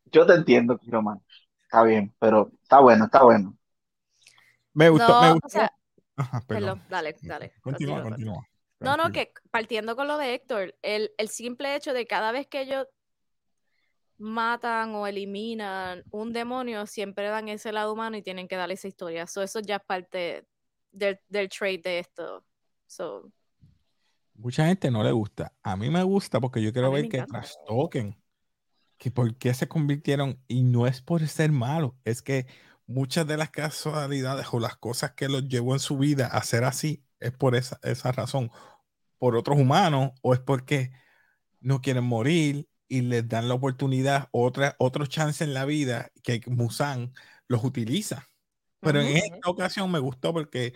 Yo 0.06 0.26
te 0.26 0.34
entiendo, 0.34 0.78
Kiromar. 0.78 1.18
Está 1.62 1.82
bien, 1.82 2.14
pero 2.18 2.50
está 2.62 2.80
bueno, 2.80 3.06
está 3.06 3.24
bueno. 3.24 3.56
Me 4.72 4.88
gustó, 4.90 5.08
No, 5.14 5.20
me 5.20 5.30
o 5.30 5.34
gustó. 5.34 5.48
sea, 5.48 5.72
Ajá, 6.16 6.40
perdón. 6.46 6.78
perdón, 6.78 6.82
dale, 6.88 7.16
dale. 7.22 7.52
Continúa, 7.60 8.02
continúa. 8.02 8.34
continúa. 8.34 8.48
No, 8.80 8.96
no, 8.96 9.12
que 9.12 9.32
partiendo 9.50 9.96
con 9.96 10.06
lo 10.08 10.18
de 10.18 10.34
Héctor, 10.34 10.76
el, 10.82 11.12
el 11.18 11.28
simple 11.28 11.74
hecho 11.74 11.92
de 11.92 12.06
cada 12.06 12.32
vez 12.32 12.46
que 12.46 12.60
ellos 12.60 12.86
matan 14.18 14.94
o 14.94 15.06
eliminan 15.06 16.04
un 16.10 16.32
demonio, 16.32 16.86
siempre 16.86 17.28
dan 17.28 17.48
ese 17.48 17.72
lado 17.72 17.92
humano 17.92 18.16
y 18.16 18.22
tienen 18.22 18.46
que 18.48 18.56
darle 18.56 18.74
esa 18.74 18.88
historia. 18.88 19.26
So, 19.26 19.42
eso 19.42 19.60
ya 19.60 19.76
es 19.76 19.84
parte 19.84 20.46
del, 20.92 21.20
del 21.28 21.48
trait 21.48 21.82
de 21.82 21.98
esto. 22.00 22.44
So, 22.86 23.32
Mucha 24.34 24.66
gente 24.66 24.90
no 24.90 25.02
le 25.02 25.12
gusta. 25.12 25.52
A 25.62 25.76
mí 25.76 25.90
me 25.90 26.02
gusta 26.02 26.40
porque 26.40 26.62
yo 26.62 26.72
quiero 26.72 26.90
ver 26.90 27.08
que 27.08 27.22
trastoquen. 27.22 28.20
Que 28.98 29.10
por 29.10 29.36
qué 29.36 29.54
se 29.54 29.68
convirtieron. 29.68 30.40
Y 30.48 30.62
no 30.62 30.86
es 30.86 31.00
por 31.00 31.26
ser 31.26 31.52
malos. 31.52 31.92
Es 32.04 32.22
que 32.22 32.46
muchas 32.86 33.26
de 33.26 33.36
las 33.36 33.50
casualidades 33.50 34.46
o 34.52 34.60
las 34.60 34.76
cosas 34.76 35.12
que 35.12 35.28
los 35.28 35.48
llevó 35.48 35.74
en 35.74 35.80
su 35.80 35.98
vida 35.98 36.26
a 36.26 36.42
ser 36.42 36.64
así 36.64 37.04
es 37.20 37.32
por 37.32 37.54
esa, 37.54 37.78
esa 37.82 38.12
razón. 38.12 38.50
Por 39.18 39.36
otros 39.36 39.58
humanos 39.58 40.10
o 40.22 40.34
es 40.34 40.40
porque 40.40 40.90
no 41.60 41.80
quieren 41.80 42.04
morir 42.04 42.68
y 42.88 43.00
les 43.00 43.28
dan 43.28 43.48
la 43.48 43.54
oportunidad, 43.54 44.28
otra, 44.32 44.76
otro 44.78 45.06
chance 45.06 45.42
en 45.42 45.54
la 45.54 45.64
vida 45.64 46.10
que 46.22 46.40
Musan 46.46 47.12
los 47.48 47.64
utiliza. 47.64 48.28
Pero 48.80 49.00
en 49.00 49.08
Ujú. 49.08 49.16
esta 49.16 49.50
ocasión 49.50 49.90
me 49.90 49.98
gustó 49.98 50.32
porque 50.32 50.74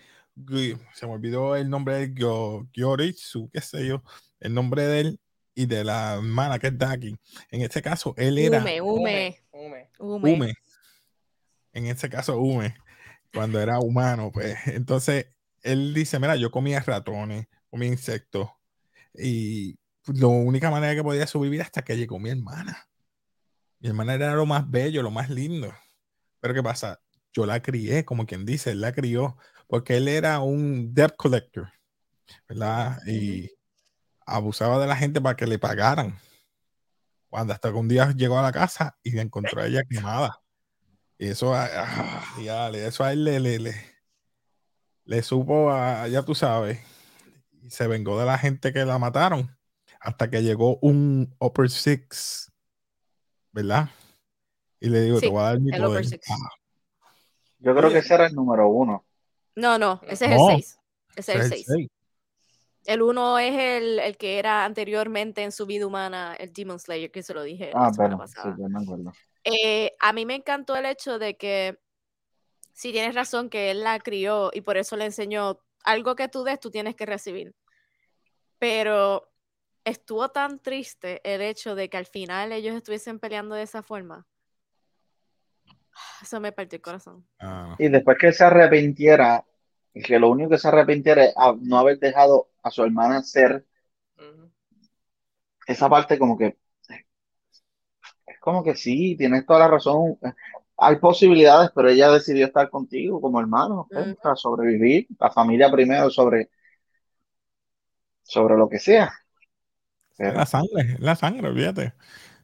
se 0.94 1.06
me 1.06 1.12
olvidó 1.12 1.56
el 1.56 1.68
nombre 1.68 1.96
de 1.96 2.14
Gyo- 2.14 2.68
Gyoritsu, 2.72 3.50
qué 3.52 3.60
sé 3.60 3.86
yo, 3.86 4.02
el 4.40 4.54
nombre 4.54 4.84
de 4.84 5.00
él 5.00 5.20
y 5.54 5.66
de 5.66 5.84
la 5.84 6.14
hermana 6.14 6.58
que 6.58 6.68
es 6.68 6.78
Daki. 6.78 7.16
En 7.50 7.62
este 7.62 7.82
caso, 7.82 8.14
él 8.16 8.38
era 8.38 8.60
Ume, 8.60 8.80
Ume, 8.80 9.42
Ume. 9.52 9.90
Ume. 9.98 10.32
Ume. 10.32 10.54
En 11.72 11.86
este 11.86 12.08
caso, 12.08 12.38
Ume, 12.38 12.76
cuando 13.32 13.60
era 13.60 13.78
humano, 13.80 14.30
pues. 14.32 14.56
Entonces, 14.66 15.26
él 15.62 15.92
dice, 15.94 16.18
mira, 16.18 16.36
yo 16.36 16.50
comía 16.50 16.80
ratones, 16.80 17.46
comía 17.70 17.88
insectos 17.88 18.48
y 19.14 19.76
la 20.06 20.28
única 20.28 20.70
manera 20.70 20.94
que 20.94 21.02
podía 21.02 21.26
sobrevivir 21.26 21.62
hasta 21.62 21.82
que 21.82 21.96
llegó 21.96 22.18
mi 22.18 22.30
hermana. 22.30 22.88
Mi 23.80 23.88
hermana 23.88 24.14
era 24.14 24.34
lo 24.34 24.46
más 24.46 24.70
bello, 24.70 25.02
lo 25.02 25.10
más 25.10 25.28
lindo. 25.28 25.72
Pero 26.40 26.54
¿qué 26.54 26.62
pasa? 26.62 27.00
Yo 27.32 27.46
la 27.46 27.60
crié, 27.60 28.04
como 28.04 28.26
quien 28.26 28.44
dice, 28.46 28.70
él 28.70 28.80
la 28.80 28.92
crió, 28.92 29.36
porque 29.68 29.98
él 29.98 30.08
era 30.08 30.40
un 30.40 30.92
debt 30.94 31.14
collector, 31.16 31.70
¿verdad? 32.48 32.98
Y 33.06 33.50
abusaba 34.26 34.78
de 34.80 34.86
la 34.88 34.96
gente 34.96 35.20
para 35.20 35.36
que 35.36 35.46
le 35.46 35.58
pagaran. 35.58 36.18
Cuando 37.30 37.52
hasta 37.52 37.70
que 37.70 37.76
un 37.76 37.88
día 37.88 38.12
llegó 38.16 38.38
a 38.38 38.42
la 38.42 38.52
casa 38.52 38.98
y 39.02 39.12
la 39.12 39.22
encontró 39.22 39.60
a 39.60 39.66
ella 39.66 39.82
quemada. 39.88 40.40
Y 41.18 41.28
eso, 41.28 41.54
a- 41.54 41.68
ah, 41.72 42.24
dígale, 42.38 42.86
eso 42.86 43.04
a 43.04 43.12
él 43.12 43.24
le, 43.24 43.40
le, 43.40 43.58
le, 43.58 43.74
le 45.04 45.22
supo, 45.22 45.70
a, 45.70 46.08
ya 46.08 46.22
tú 46.24 46.34
sabes, 46.34 46.80
y 47.62 47.70
se 47.70 47.86
vengó 47.86 48.18
de 48.18 48.26
la 48.26 48.38
gente 48.38 48.72
que 48.72 48.84
la 48.84 48.98
mataron. 48.98 49.54
Hasta 50.00 50.30
que 50.30 50.42
llegó 50.42 50.78
un 50.80 51.34
Upper 51.40 51.68
Six, 51.70 52.52
¿verdad? 53.52 53.90
Y 54.80 54.88
le 54.90 55.00
digo, 55.02 55.20
te 55.20 55.28
voy 55.28 55.40
a 55.40 55.46
dar 55.46 55.60
mi 55.60 55.72
poder. 55.72 56.04
Ah, 56.30 56.36
Yo 57.58 57.74
creo 57.74 57.90
que 57.90 57.98
ese 57.98 58.14
era 58.14 58.26
el 58.26 58.34
número 58.34 58.68
uno. 58.68 59.04
No, 59.58 59.76
no, 59.78 60.00
ese 60.06 60.26
es 60.26 60.30
No. 60.36 60.50
el 60.50 60.56
6. 60.56 60.78
Ese 61.16 61.32
es 61.32 61.36
el 61.36 61.40
es 61.40 61.44
el 61.44 61.50
6. 61.50 61.66
seis. 61.68 61.88
El 62.86 63.02
1 63.02 63.38
es 63.40 63.54
el, 63.54 63.98
el 63.98 64.16
que 64.16 64.38
era 64.38 64.64
anteriormente 64.64 65.42
en 65.42 65.52
su 65.52 65.66
vida 65.66 65.86
humana, 65.86 66.34
el 66.38 66.52
Demon 66.52 66.78
Slayer, 66.78 67.10
que 67.10 67.22
se 67.22 67.34
lo 67.34 67.42
dije 67.42 67.70
Ah, 67.74 67.88
la 67.88 67.92
semana 67.92 68.16
bueno, 68.16 68.26
sí, 68.28 68.34
pasada. 68.36 68.56
yo 68.58 68.68
me 68.68 68.82
acuerdo. 68.82 69.12
Eh, 69.44 69.94
a 70.00 70.12
mí 70.12 70.24
me 70.24 70.36
encantó 70.36 70.76
el 70.76 70.86
hecho 70.86 71.18
de 71.18 71.36
que, 71.36 71.78
si 72.72 72.92
tienes 72.92 73.14
razón, 73.14 73.50
que 73.50 73.70
él 73.72 73.82
la 73.82 73.98
crió 73.98 74.50
y 74.54 74.60
por 74.60 74.76
eso 74.76 74.96
le 74.96 75.04
enseñó 75.06 75.58
algo 75.84 76.14
que 76.14 76.28
tú 76.28 76.44
des, 76.44 76.60
tú 76.60 76.70
tienes 76.70 76.94
que 76.94 77.04
recibir. 77.06 77.54
Pero 78.58 79.30
estuvo 79.84 80.28
tan 80.30 80.60
triste 80.60 81.20
el 81.24 81.40
hecho 81.42 81.74
de 81.74 81.88
que 81.90 81.96
al 81.96 82.06
final 82.06 82.52
ellos 82.52 82.74
estuviesen 82.76 83.18
peleando 83.18 83.54
de 83.54 83.62
esa 83.62 83.82
forma. 83.82 84.26
Eso 86.22 86.40
me 86.40 86.52
partió 86.52 86.76
el 86.76 86.82
corazón. 86.82 87.26
Ah, 87.40 87.74
Y 87.78 87.88
después 87.88 88.16
que 88.18 88.32
se 88.32 88.44
arrepintiera, 88.44 89.44
que 90.04 90.18
lo 90.18 90.30
único 90.30 90.50
que 90.50 90.58
se 90.58 90.68
arrepintiera 90.68 91.24
es 91.24 91.34
a 91.36 91.54
no 91.60 91.78
haber 91.78 91.98
dejado 91.98 92.48
a 92.62 92.70
su 92.70 92.82
hermana 92.82 93.22
ser 93.22 93.64
esa 95.66 95.88
parte 95.88 96.18
como 96.18 96.36
que 96.38 96.56
es 98.26 98.38
como 98.40 98.62
que 98.62 98.74
sí, 98.74 99.16
tienes 99.16 99.44
toda 99.46 99.60
la 99.60 99.68
razón. 99.68 100.18
Hay 100.76 100.96
posibilidades, 100.96 101.70
pero 101.74 101.88
ella 101.88 102.10
decidió 102.10 102.46
estar 102.46 102.70
contigo 102.70 103.20
como 103.20 103.40
hermano, 103.40 103.88
para 104.22 104.36
sobrevivir, 104.36 105.08
la 105.18 105.30
familia 105.30 105.70
primero 105.70 106.08
sobre, 106.08 106.50
sobre 108.22 108.56
lo 108.56 108.68
que 108.68 108.78
sea. 108.78 109.12
Pero, 110.16 110.34
la 110.34 110.46
sangre, 110.46 110.96
la 110.98 111.16
sangre, 111.16 111.48
olvídate. 111.48 111.94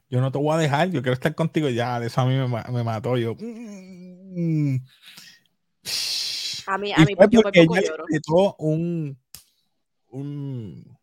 Yo 0.09 0.21
no 0.21 0.31
te 0.31 0.37
voy 0.37 0.53
a 0.53 0.59
dejar, 0.59 0.89
yo 0.89 1.01
quiero 1.01 1.13
estar 1.13 1.33
contigo 1.33 1.69
ya. 1.69 1.97
Eso 2.03 2.21
a 2.21 2.25
mí 2.25 2.35
me, 2.35 2.47
me 2.47 2.83
mató. 2.83 3.17
Yo. 3.17 3.35
mm. 3.39 4.77
A 6.67 6.77
mí, 6.77 6.89
Y 6.89 6.93
a 6.93 7.05
mí 7.05 7.15
fue 7.15 7.27
yo 7.29 7.41
por 7.41 7.51
poco 7.51 7.75
ella 7.75 7.81
le 7.81 7.87
lloro. 7.87 8.03
apretó 8.03 8.55
un, 8.59 9.17
un, 10.09 10.97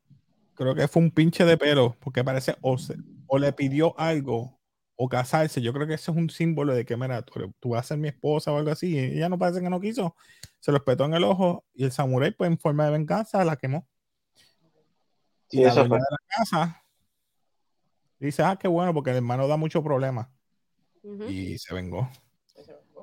creo 0.54 0.74
que 0.74 0.88
fue 0.88 1.02
un 1.02 1.10
pinche 1.10 1.44
de 1.44 1.56
pelo, 1.56 1.96
porque 2.00 2.24
parece, 2.24 2.56
o, 2.60 2.78
se- 2.78 2.96
o 3.26 3.38
le 3.38 3.52
pidió 3.52 3.98
algo, 3.98 4.58
o 4.96 5.08
casarse. 5.08 5.60
Yo 5.62 5.72
creo 5.72 5.86
que 5.86 5.94
ese 5.94 6.10
es 6.10 6.16
un 6.16 6.30
símbolo 6.30 6.74
de 6.74 6.84
que, 6.84 6.96
mira, 6.96 7.22
tú, 7.22 7.52
tú 7.60 7.70
vas 7.70 7.80
a 7.86 7.88
ser 7.88 7.98
mi 7.98 8.08
esposa 8.08 8.52
o 8.52 8.58
algo 8.58 8.70
así. 8.70 8.92
Y 8.94 8.98
ella 8.98 9.28
no 9.28 9.38
parece 9.38 9.60
que 9.60 9.70
no 9.70 9.80
quiso. 9.80 10.14
Se 10.60 10.70
lo 10.70 10.78
espetó 10.78 11.04
en 11.04 11.14
el 11.14 11.24
ojo 11.24 11.64
y 11.74 11.84
el 11.84 11.92
samurái, 11.92 12.32
pues 12.32 12.50
en 12.50 12.58
forma 12.58 12.84
de 12.86 12.92
venganza, 12.92 13.44
la 13.44 13.56
quemó. 13.56 13.86
Y 15.50 15.58
sí, 15.58 15.62
la 15.64 15.68
eso 15.70 15.86
fue. 15.86 15.98
de 15.98 16.04
la 16.10 16.18
casa 16.36 16.78
dice, 18.18 18.42
ah, 18.44 18.56
qué 18.56 18.68
bueno, 18.68 18.94
porque 18.94 19.10
el 19.10 19.16
hermano 19.16 19.48
da 19.48 19.56
mucho 19.56 19.82
problema. 19.82 20.30
Y 21.28 21.58
se 21.58 21.74
vengó. 21.74 22.08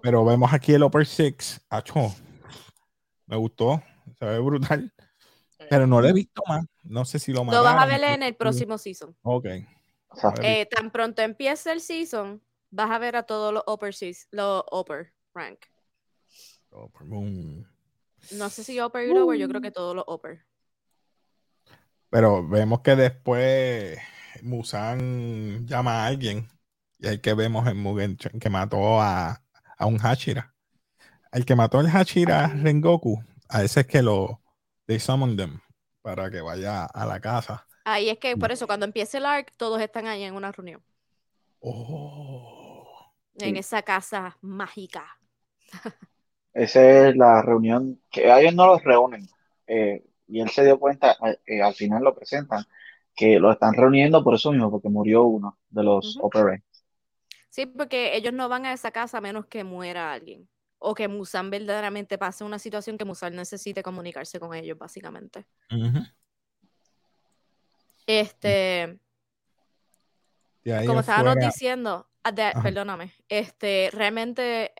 Pero 0.01 0.23
vemos 0.23 0.53
aquí 0.53 0.73
el 0.73 0.83
Upper 0.83 1.05
Six. 1.05 1.59
Acho, 1.69 2.15
me 3.29 3.37
gustó. 3.37 3.81
Se 4.17 4.25
ve 4.25 4.39
brutal. 4.39 4.91
Pero 5.69 5.85
no 5.87 6.01
lo 6.01 6.07
he 6.07 6.13
visto 6.13 6.41
más. 6.47 6.65
No 6.83 7.05
sé 7.05 7.19
si 7.19 7.31
lo 7.31 7.39
Lo 7.39 7.45
mataron. 7.45 7.65
vas 7.65 7.83
a 7.83 7.85
ver 7.85 8.03
en 8.03 8.23
el 8.23 8.35
próximo 8.35 8.77
season. 8.77 9.15
Ok. 9.21 9.45
Lo 10.23 10.33
Eh, 10.41 10.65
tan 10.65 10.89
pronto 10.91 11.21
empiece 11.21 11.71
el 11.71 11.81
season, 11.81 12.41
vas 12.71 12.89
a 12.89 12.97
ver 12.97 13.15
a 13.15 13.23
todos 13.23 13.53
los 13.53 13.63
upper, 13.67 13.93
seas- 13.93 14.27
los 14.31 14.63
upper 14.71 15.13
rank. 15.35 15.59
visto. 16.71 17.05
Boom. 17.05 17.67
No 18.31 18.49
sé 18.49 18.63
si 18.63 18.81
upper 18.81 19.07
y 19.07 19.13
lower, 19.13 19.37
yo 19.39 19.47
creo 19.47 19.61
que 19.61 19.71
todos 19.71 19.95
los 19.95 20.05
upper. 20.07 20.45
Pero 22.09 22.47
vemos 22.47 22.81
que 22.81 22.95
después 22.95 23.99
Musan 24.41 25.67
llama 25.67 26.03
a 26.03 26.07
alguien. 26.07 26.47
Y 26.97 27.07
el 27.07 27.21
que 27.21 27.33
vemos 27.33 27.67
en 27.67 27.77
Mugen 27.77 28.17
que 28.17 28.49
mató 28.49 28.99
a, 29.01 29.41
a 29.77 29.85
un 29.85 29.99
Hashira. 29.99 30.53
El 31.31 31.45
que 31.45 31.55
mató 31.55 31.79
al 31.79 31.89
Hashira 31.89 32.47
Rengoku, 32.47 33.21
a 33.49 33.63
ese 33.63 33.81
es 33.81 33.87
que 33.87 34.01
lo 34.01 34.41
they 34.87 34.99
summon 34.99 35.37
them 35.37 35.59
para 36.01 36.29
que 36.31 36.41
vaya 36.41 36.85
a 36.85 37.05
la 37.05 37.19
casa. 37.19 37.67
Ahí 37.83 38.09
es 38.09 38.17
que 38.19 38.37
por 38.37 38.51
eso 38.51 38.67
cuando 38.67 38.85
empiece 38.85 39.17
el 39.17 39.25
arc, 39.25 39.51
todos 39.57 39.81
están 39.81 40.07
ahí 40.07 40.23
en 40.23 40.35
una 40.35 40.51
reunión. 40.51 40.81
Oh. 41.61 43.11
En 43.39 43.57
esa 43.57 43.81
casa 43.83 44.37
mágica. 44.41 45.19
Esa 46.53 47.07
es 47.09 47.15
la 47.15 47.41
reunión 47.41 48.01
que 48.11 48.31
a 48.31 48.39
ellos 48.41 48.55
no 48.55 48.67
los 48.67 48.83
reúnen. 48.83 49.27
eh, 49.67 50.03
y 50.27 50.41
él 50.41 50.49
se 50.49 50.63
dio 50.63 50.79
cuenta, 50.79 51.17
eh, 51.47 51.61
al 51.61 51.73
final 51.73 52.03
lo 52.03 52.13
presentan, 52.15 52.63
que 53.15 53.39
lo 53.39 53.51
están 53.51 53.73
reuniendo 53.73 54.23
por 54.23 54.35
eso 54.35 54.51
mismo, 54.51 54.69
porque 54.69 54.89
murió 54.89 55.23
uno 55.23 55.57
de 55.69 55.83
los 55.83 56.17
Rank. 56.31 56.63
Sí, 57.49 57.65
porque 57.65 58.15
ellos 58.15 58.33
no 58.33 58.47
van 58.47 58.65
a 58.65 58.73
esa 58.73 58.91
casa 58.91 59.17
a 59.17 59.21
menos 59.21 59.47
que 59.47 59.63
muera 59.63 60.13
alguien. 60.13 60.47
O 60.79 60.95
que 60.95 61.07
Musan 61.07 61.49
verdaderamente 61.49 62.17
pase 62.17 62.43
una 62.43 62.57
situación 62.59 62.97
que 62.97 63.05
Musan 63.05 63.35
necesite 63.35 63.83
comunicarse 63.83 64.39
con 64.39 64.53
ellos, 64.55 64.77
básicamente. 64.77 65.45
Este, 68.07 68.99
como 70.87 70.99
estábamos 71.01 71.33
fuera- 71.33 71.47
diciendo, 71.47 72.07
ah, 72.23 72.31
de- 72.31 72.53
perdóname, 72.63 73.13
este, 73.27 73.89
realmente, 73.91 74.73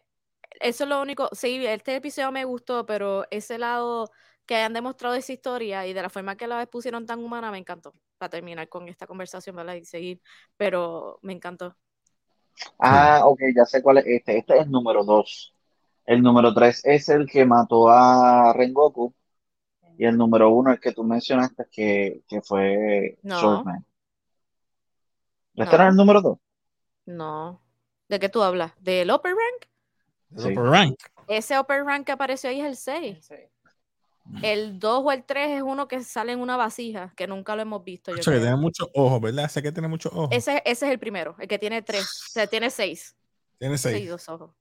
eso 0.59 0.83
es 0.85 0.89
lo 0.89 1.01
único, 1.01 1.29
sí, 1.33 1.65
este 1.65 1.95
episodio 1.95 2.31
me 2.31 2.45
gustó, 2.45 2.85
pero 2.85 3.25
ese 3.31 3.57
lado 3.57 4.09
que 4.45 4.55
hayan 4.55 4.73
demostrado 4.73 5.15
esa 5.15 5.31
historia 5.33 5.85
y 5.85 5.93
de 5.93 6.01
la 6.01 6.09
forma 6.09 6.35
que 6.35 6.47
la 6.47 6.61
expusieron 6.63 7.05
tan 7.05 7.23
humana, 7.23 7.51
me 7.51 7.59
encantó. 7.59 7.93
Para 8.17 8.31
terminar 8.31 8.67
con 8.67 8.89
esta 8.89 9.07
conversación, 9.07 9.55
¿verdad? 9.55 9.75
Y 9.75 9.85
seguir, 9.85 10.21
pero 10.57 11.19
me 11.21 11.33
encantó. 11.33 11.77
Ah, 12.79 13.21
ok, 13.25 13.39
ya 13.55 13.65
sé 13.65 13.81
cuál 13.81 13.99
es 13.99 14.05
este. 14.07 14.37
Este 14.37 14.55
es 14.57 14.65
el 14.65 14.71
número 14.71 15.03
dos. 15.05 15.53
El 16.09 16.23
número 16.23 16.51
3 16.55 16.81
es 16.85 17.07
el 17.09 17.27
que 17.27 17.45
mató 17.45 17.87
a 17.87 18.51
Rengoku. 18.53 19.13
Y 19.95 20.05
el 20.05 20.17
número 20.17 20.49
1, 20.49 20.71
el 20.71 20.79
que 20.79 20.91
tú 20.91 21.03
mencionaste, 21.03 21.67
que, 21.71 22.23
que 22.27 22.41
fue 22.41 23.19
No. 23.21 23.39
Swordman. 23.39 23.85
¿Este 25.53 25.65
No. 25.65 25.71
era 25.75 25.87
el 25.89 25.95
número 25.95 26.21
2? 26.21 26.37
No. 27.05 27.61
¿De 28.07 28.19
qué 28.19 28.27
tú 28.27 28.41
hablas? 28.41 28.71
¿Del 28.79 29.11
upper 29.11 29.33
rank? 29.33 29.69
El 30.31 30.41
Sí. 30.41 30.47
upper 30.49 30.63
rank. 30.63 30.95
Ese 31.27 31.59
upper 31.59 31.83
rank 31.83 32.07
que 32.07 32.11
apareció 32.11 32.49
ahí 32.49 32.59
es 32.61 32.65
el 32.65 32.75
6. 32.75 33.25
Sí. 33.27 33.35
El 34.41 34.79
2 34.79 35.01
o 35.05 35.11
el 35.11 35.23
3 35.23 35.57
es 35.57 35.61
uno 35.61 35.87
que 35.87 36.03
sale 36.03 36.31
en 36.31 36.39
una 36.39 36.57
vasija, 36.57 37.13
que 37.15 37.27
nunca 37.27 37.55
lo 37.55 37.61
hemos 37.61 37.83
visto. 37.83 38.09
Yo 38.11 38.17
Hacho, 38.17 38.31
que 38.31 38.37
creo. 38.37 38.47
tiene 38.47 38.55
muchos 38.57 38.87
ojos, 38.95 39.21
¿verdad? 39.21 39.47
Sé 39.47 39.61
que 39.61 39.71
tiene 39.71 39.87
muchos 39.87 40.11
ojos. 40.11 40.29
Ese, 40.31 40.63
ese 40.65 40.85
es 40.87 40.91
el 40.91 40.97
primero, 40.97 41.35
el 41.37 41.47
que 41.47 41.59
tiene 41.59 41.83
3. 41.83 42.01
O 42.01 42.29
sea, 42.31 42.47
tiene 42.47 42.71
6. 42.71 43.15
Tiene 43.59 43.77
seis. 43.77 43.95
Seis 43.95 44.09
dos 44.09 44.27
ojos. 44.29 44.51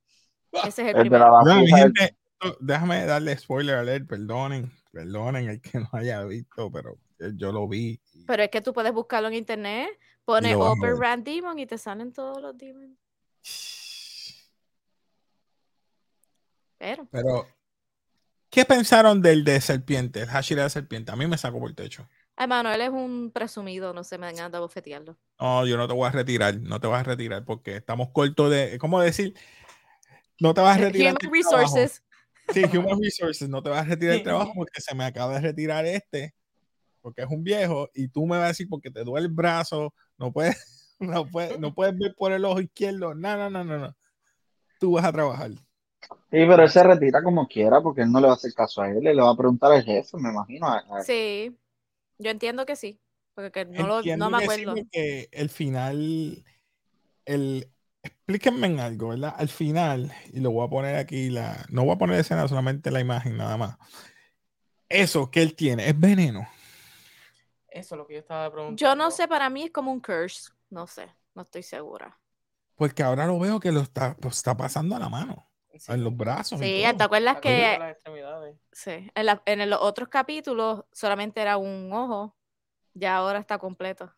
Ese 0.51 0.81
es 0.81 0.95
el 0.95 0.97
El 0.97 1.09
de 1.09 1.19
la 1.19 1.41
primero. 1.43 1.77
Gente, 1.77 2.17
no, 2.43 2.55
déjame 2.59 3.05
darle 3.05 3.37
spoiler 3.37 3.75
alert, 3.75 4.07
perdonen, 4.07 4.71
perdonen 4.91 5.49
el 5.49 5.61
que 5.61 5.79
no 5.79 5.89
haya 5.93 6.23
visto, 6.23 6.71
pero 6.71 6.97
eh, 7.19 7.31
yo 7.35 7.51
lo 7.51 7.67
vi. 7.67 7.99
Pero 8.25 8.43
es 8.43 8.49
que 8.49 8.61
tú 8.61 8.73
puedes 8.73 8.93
buscarlo 8.93 9.27
en 9.27 9.35
internet, 9.35 9.89
a 10.27 10.71
upper 10.71 10.95
rank 10.95 11.25
demon 11.25 11.57
y 11.59 11.65
te 11.65 11.77
salen 11.77 12.13
todos 12.13 12.41
los 12.41 12.57
demons. 12.57 12.97
Pero, 16.77 17.07
Pero, 17.11 17.47
¿qué 18.49 18.63
pensaron 18.63 19.21
del 19.21 19.43
de 19.43 19.59
serpiente, 19.59 20.21
el 20.21 20.27
Hashira 20.27 20.63
de 20.63 20.69
serpiente? 20.69 21.11
A 21.11 21.15
mí 21.17 21.27
me 21.27 21.37
sacó 21.37 21.59
por 21.59 21.69
el 21.69 21.75
techo. 21.75 22.07
ay, 22.37 22.47
mano, 22.47 22.71
él 22.71 22.79
es 22.79 22.89
un 22.89 23.31
presumido, 23.33 23.93
no 23.93 24.05
se 24.05 24.17
me 24.17 24.31
dan 24.31 24.55
a 24.55 24.59
bofetearlo. 24.59 25.17
No, 25.39 25.65
yo 25.65 25.75
no 25.75 25.87
te 25.89 25.93
voy 25.93 26.07
a 26.07 26.11
retirar, 26.11 26.57
no 26.57 26.79
te 26.79 26.87
vas 26.87 27.01
a 27.01 27.03
retirar 27.03 27.43
porque 27.43 27.75
estamos 27.75 28.09
cortos 28.11 28.49
de, 28.49 28.77
¿cómo 28.79 29.01
decir? 29.01 29.35
No 30.39 30.53
te 30.53 30.61
vas 30.61 30.77
a 30.77 30.81
retirar. 30.81 31.13
Human 31.13 31.31
del 31.31 31.41
trabajo. 31.41 31.75
Resources. 31.75 32.03
Sí, 32.49 32.65
Human 32.77 32.99
Resources, 33.01 33.49
no 33.49 33.61
te 33.61 33.69
vas 33.69 33.81
a 33.81 33.89
retirar 33.89 34.15
del 34.15 34.23
trabajo 34.23 34.53
porque 34.55 34.81
se 34.81 34.95
me 34.95 35.03
acaba 35.05 35.35
de 35.35 35.41
retirar 35.41 35.85
este, 35.85 36.33
porque 37.01 37.21
es 37.21 37.27
un 37.29 37.43
viejo, 37.43 37.89
y 37.93 38.07
tú 38.07 38.25
me 38.25 38.37
vas 38.37 38.45
a 38.45 38.47
decir 38.49 38.67
porque 38.69 38.89
te 38.91 39.03
duele 39.03 39.27
el 39.27 39.33
brazo, 39.33 39.93
no 40.17 40.31
puedes, 40.31 40.95
no 40.99 41.29
puedes, 41.29 41.59
no 41.59 41.73
puedes 41.73 41.97
ver 41.97 42.15
por 42.15 42.31
el 42.31 42.43
ojo 42.45 42.59
izquierdo, 42.59 43.13
no, 43.13 43.37
no, 43.37 43.49
no, 43.49 43.63
no, 43.63 43.77
no. 43.77 43.95
Tú 44.79 44.93
vas 44.93 45.05
a 45.05 45.11
trabajar. 45.11 45.51
Sí, 45.51 46.45
pero 46.47 46.63
él 46.63 46.69
se 46.69 46.83
retira 46.83 47.21
como 47.21 47.47
quiera 47.47 47.81
porque 47.81 48.01
él 48.01 48.11
no 48.11 48.19
le 48.19 48.27
va 48.27 48.33
a 48.33 48.35
hacer 48.35 48.53
caso 48.53 48.81
a 48.81 48.89
él. 48.89 49.03
Le 49.03 49.13
va 49.15 49.29
a 49.31 49.35
preguntar 49.37 49.71
al 49.71 49.83
jefe, 49.83 50.17
me 50.17 50.29
imagino. 50.29 50.67
a- 50.67 50.85
a- 50.89 51.03
Sí, 51.03 51.55
yo 52.17 52.31
entiendo 52.31 52.65
que 52.65 52.75
sí, 52.75 52.99
porque 53.35 53.51
que 53.51 53.65
no, 53.65 53.87
lo, 53.87 53.97
Entiendo 53.97 54.25
no 54.29 54.37
me 54.37 54.37
que 54.43 54.49
sí, 54.49 54.61
acuerdo. 54.63 54.75
porque 54.81 55.29
el 55.31 55.49
final, 55.49 56.45
el, 57.25 57.69
explíquenme 58.03 58.67
en 58.67 58.79
algo, 58.79 59.09
¿verdad? 59.09 59.35
Al 59.37 59.49
final, 59.49 60.11
y 60.31 60.39
lo 60.39 60.51
voy 60.51 60.65
a 60.65 60.69
poner 60.69 60.95
aquí, 60.95 61.29
la, 61.29 61.65
no 61.69 61.83
voy 61.83 61.93
a 61.95 61.97
poner 61.97 62.19
escena, 62.19 62.47
solamente 62.47 62.91
la 62.91 62.99
imagen, 62.99 63.37
nada 63.37 63.57
más. 63.57 63.77
Eso 64.87 65.29
que 65.29 65.41
él 65.41 65.55
tiene 65.55 65.87
es 65.87 65.99
veneno. 65.99 66.47
Eso 67.67 67.95
es 67.95 67.99
lo 67.99 68.07
que 68.07 68.13
yo 68.15 68.19
estaba 68.19 68.51
preguntando. 68.51 68.79
Yo 68.79 68.95
no 68.95 69.11
sé, 69.11 69.27
para 69.27 69.49
mí 69.49 69.63
es 69.63 69.71
como 69.71 69.91
un 69.91 69.99
curse, 69.99 70.51
no 70.69 70.87
sé, 70.87 71.07
no 71.35 71.43
estoy 71.43 71.61
segura. 71.63 72.19
Porque 72.75 73.03
ahora 73.03 73.27
lo 73.27 73.37
veo 73.37 73.59
que 73.59 73.71
lo 73.71 73.81
está, 73.81 74.15
lo 74.21 74.29
está 74.29 74.55
pasando 74.57 74.95
a 74.95 74.99
la 74.99 75.09
mano, 75.09 75.45
Sí. 75.77 75.91
en 75.91 76.03
los 76.03 76.15
brazos. 76.15 76.59
y 76.61 76.63
Sí, 76.63 76.83
todo. 76.83 76.97
¿te 76.97 77.03
acuerdas 77.03 77.35
Aquí 77.37 77.47
que 77.49 77.77
las 77.77 77.91
extremidades. 77.91 78.57
sí, 78.71 79.11
en, 79.13 79.25
la- 79.25 79.43
en 79.45 79.69
los 79.69 79.79
otros 79.81 80.09
capítulos 80.09 80.83
solamente 80.91 81.41
era 81.41 81.57
un 81.57 81.91
ojo, 81.93 82.35
ya 82.93 83.17
ahora 83.17 83.37
está 83.39 83.59
completo. 83.59 84.11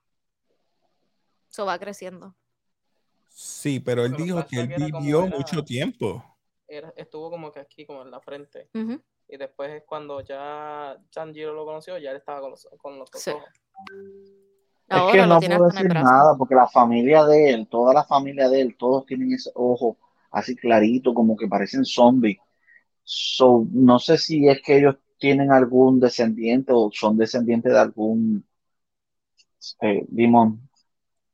Eso 1.51 1.65
va 1.65 1.77
creciendo. 1.77 2.35
Sí, 3.33 3.79
pero 3.79 4.05
él 4.05 4.11
Pero 4.11 4.23
dijo 4.23 4.45
que 4.47 4.59
él 4.59 4.67
vivió 4.67 5.25
era- 5.25 5.37
mucho 5.37 5.63
tiempo. 5.63 6.23
Era- 6.67 6.93
estuvo 6.95 7.29
como 7.29 7.51
que 7.51 7.59
aquí, 7.59 7.85
como 7.85 8.01
en 8.01 8.11
la 8.11 8.19
frente. 8.19 8.69
Y 9.27 9.37
después 9.37 9.71
es 9.71 9.83
cuando 9.85 10.21
ya 10.21 10.97
Sanjiro 11.09 11.53
lo 11.53 11.65
conoció, 11.65 11.97
ya 11.97 12.11
él 12.11 12.17
estaba 12.17 12.41
con 12.41 12.51
los, 12.51 12.67
con 12.77 12.99
los 12.99 13.09
Sí. 13.13 13.31
ojos. 13.31 13.49
Es 14.89 15.01
que 15.13 15.25
no 15.25 15.39
puedo 15.39 15.67
decir 15.69 15.93
nada 15.93 16.35
porque 16.37 16.53
la 16.53 16.67
familia 16.67 17.23
de 17.25 17.51
él, 17.51 17.67
toda 17.67 17.93
la 17.93 18.03
familia 18.03 18.49
de 18.49 18.59
él, 18.61 18.75
todos 18.77 19.05
tienen 19.05 19.31
ese 19.33 19.49
ojo 19.55 19.97
así 20.31 20.55
clarito, 20.55 21.13
como 21.13 21.37
que 21.37 21.47
parecen 21.47 21.85
zombies. 21.85 22.39
So, 23.03 23.65
no 23.71 23.99
sé 23.99 24.17
si 24.17 24.47
es 24.49 24.61
que 24.61 24.77
ellos 24.77 24.97
tienen 25.17 25.51
algún 25.51 25.99
descendiente 25.99 26.73
o 26.73 26.89
son 26.93 27.17
descendientes 27.17 27.71
de 27.71 27.79
algún 27.79 28.45
eh, 29.81 30.05
demon. 30.09 30.59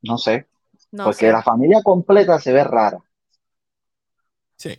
No 0.03 0.17
sé, 0.17 0.47
No 0.91 1.05
porque 1.05 1.31
la 1.31 1.41
familia 1.41 1.81
completa 1.83 2.39
se 2.39 2.53
ve 2.53 2.63
rara. 2.63 2.99
Sí. 4.57 4.77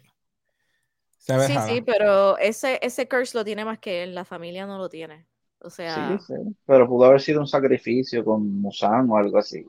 Se 1.19 1.37
ve 1.37 1.47
Sí, 1.47 1.55
rara. 1.55 1.77
sí, 1.77 1.81
pero 1.83 2.39
ese, 2.39 2.79
ese 2.83 3.09
curse 3.09 3.37
lo 3.37 3.45
tiene 3.45 3.65
más 3.65 3.79
que 3.79 4.03
él, 4.03 4.15
la 4.15 4.25
familia 4.25 4.67
no 4.67 4.79
lo 4.79 4.89
tiene. 4.89 5.27
O 5.61 5.71
sea, 5.71 6.17
Sí, 6.17 6.19
sí, 6.21 6.35
pero 6.67 6.87
pudo 6.89 7.07
haber 7.07 7.21
sido 7.21 7.41
un 7.41 7.49
sacrificio 7.49 8.25
con 8.25 8.61
Musan 8.61 9.11
o 9.11 9.17
algo 9.17 9.39
así. 9.39 9.67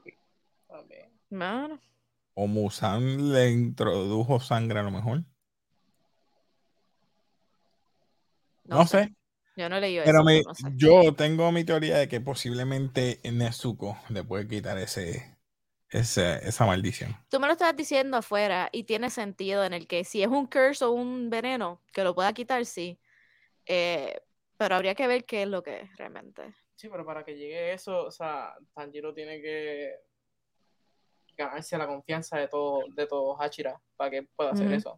Mano, 1.32 1.80
O 2.34 2.48
Musan 2.48 3.32
le 3.34 3.52
introdujo 3.52 4.40
sangre 4.40 4.80
a 4.80 4.84
lo 4.84 4.90
mejor. 4.90 5.26
no, 8.66 8.82
No 8.82 8.86
sé. 8.86 9.00
sé. 9.02 9.14
Yo 9.56 9.70
no 9.70 9.78
he 9.78 9.82
leído 9.82 10.04
Pero 10.04 10.24
eso, 10.24 10.24
me- 10.24 10.44
no 10.46 10.54
sé. 10.56 10.74
yo 10.78 11.16
tengo 11.16 11.52
mi 11.52 11.64
teoría 11.66 11.98
de 11.98 12.08
que 12.10 12.22
posiblemente 12.22 13.20
Nezuko 13.32 13.98
le 14.10 14.24
puede 14.24 14.48
quitar 14.48 14.78
ese, 14.78 15.38
ese, 15.92 16.48
esa 16.48 16.66
maldición. 16.66 17.16
Tú 17.30 17.40
me 17.40 17.48
lo 17.48 17.54
estás 17.54 17.76
diciendo 17.76 18.18
afuera 18.18 18.70
y 18.72 18.84
tiene 18.84 19.10
sentido 19.10 19.64
en 19.64 19.74
el 19.74 19.88
que 19.88 20.04
si 20.04 20.22
es 20.22 20.28
un 20.28 20.46
curse 20.48 20.86
o 20.86 20.92
un 20.92 21.30
veneno 21.30 21.82
que 21.92 22.04
lo 22.04 22.14
pueda 22.16 22.34
quitar, 22.34 22.66
sí. 22.66 23.00
Eh, 23.66 24.20
pero 24.58 24.76
habría 24.76 24.96
que 24.96 25.08
ver 25.08 25.26
qué 25.26 25.44
es 25.44 25.48
lo 25.48 25.64
que 25.64 25.82
es 25.82 25.98
realmente. 25.98 26.54
Sí, 26.76 26.90
pero 26.90 27.06
para 27.06 27.24
que 27.24 27.36
llegue 27.36 27.74
eso, 27.74 28.06
o 28.06 28.12
sea, 28.12 28.54
Tanjiro 28.74 29.14
tiene 29.14 29.42
que 29.42 29.92
ganarse 31.38 31.78
la 31.78 31.88
confianza 31.88 32.38
de 32.38 32.48
todo, 32.48 32.84
de 32.94 33.08
todo 33.08 33.42
Hachira 33.42 33.80
para 33.96 34.10
que 34.12 34.24
pueda 34.36 34.52
hacer 34.52 34.72
eso. 34.74 34.92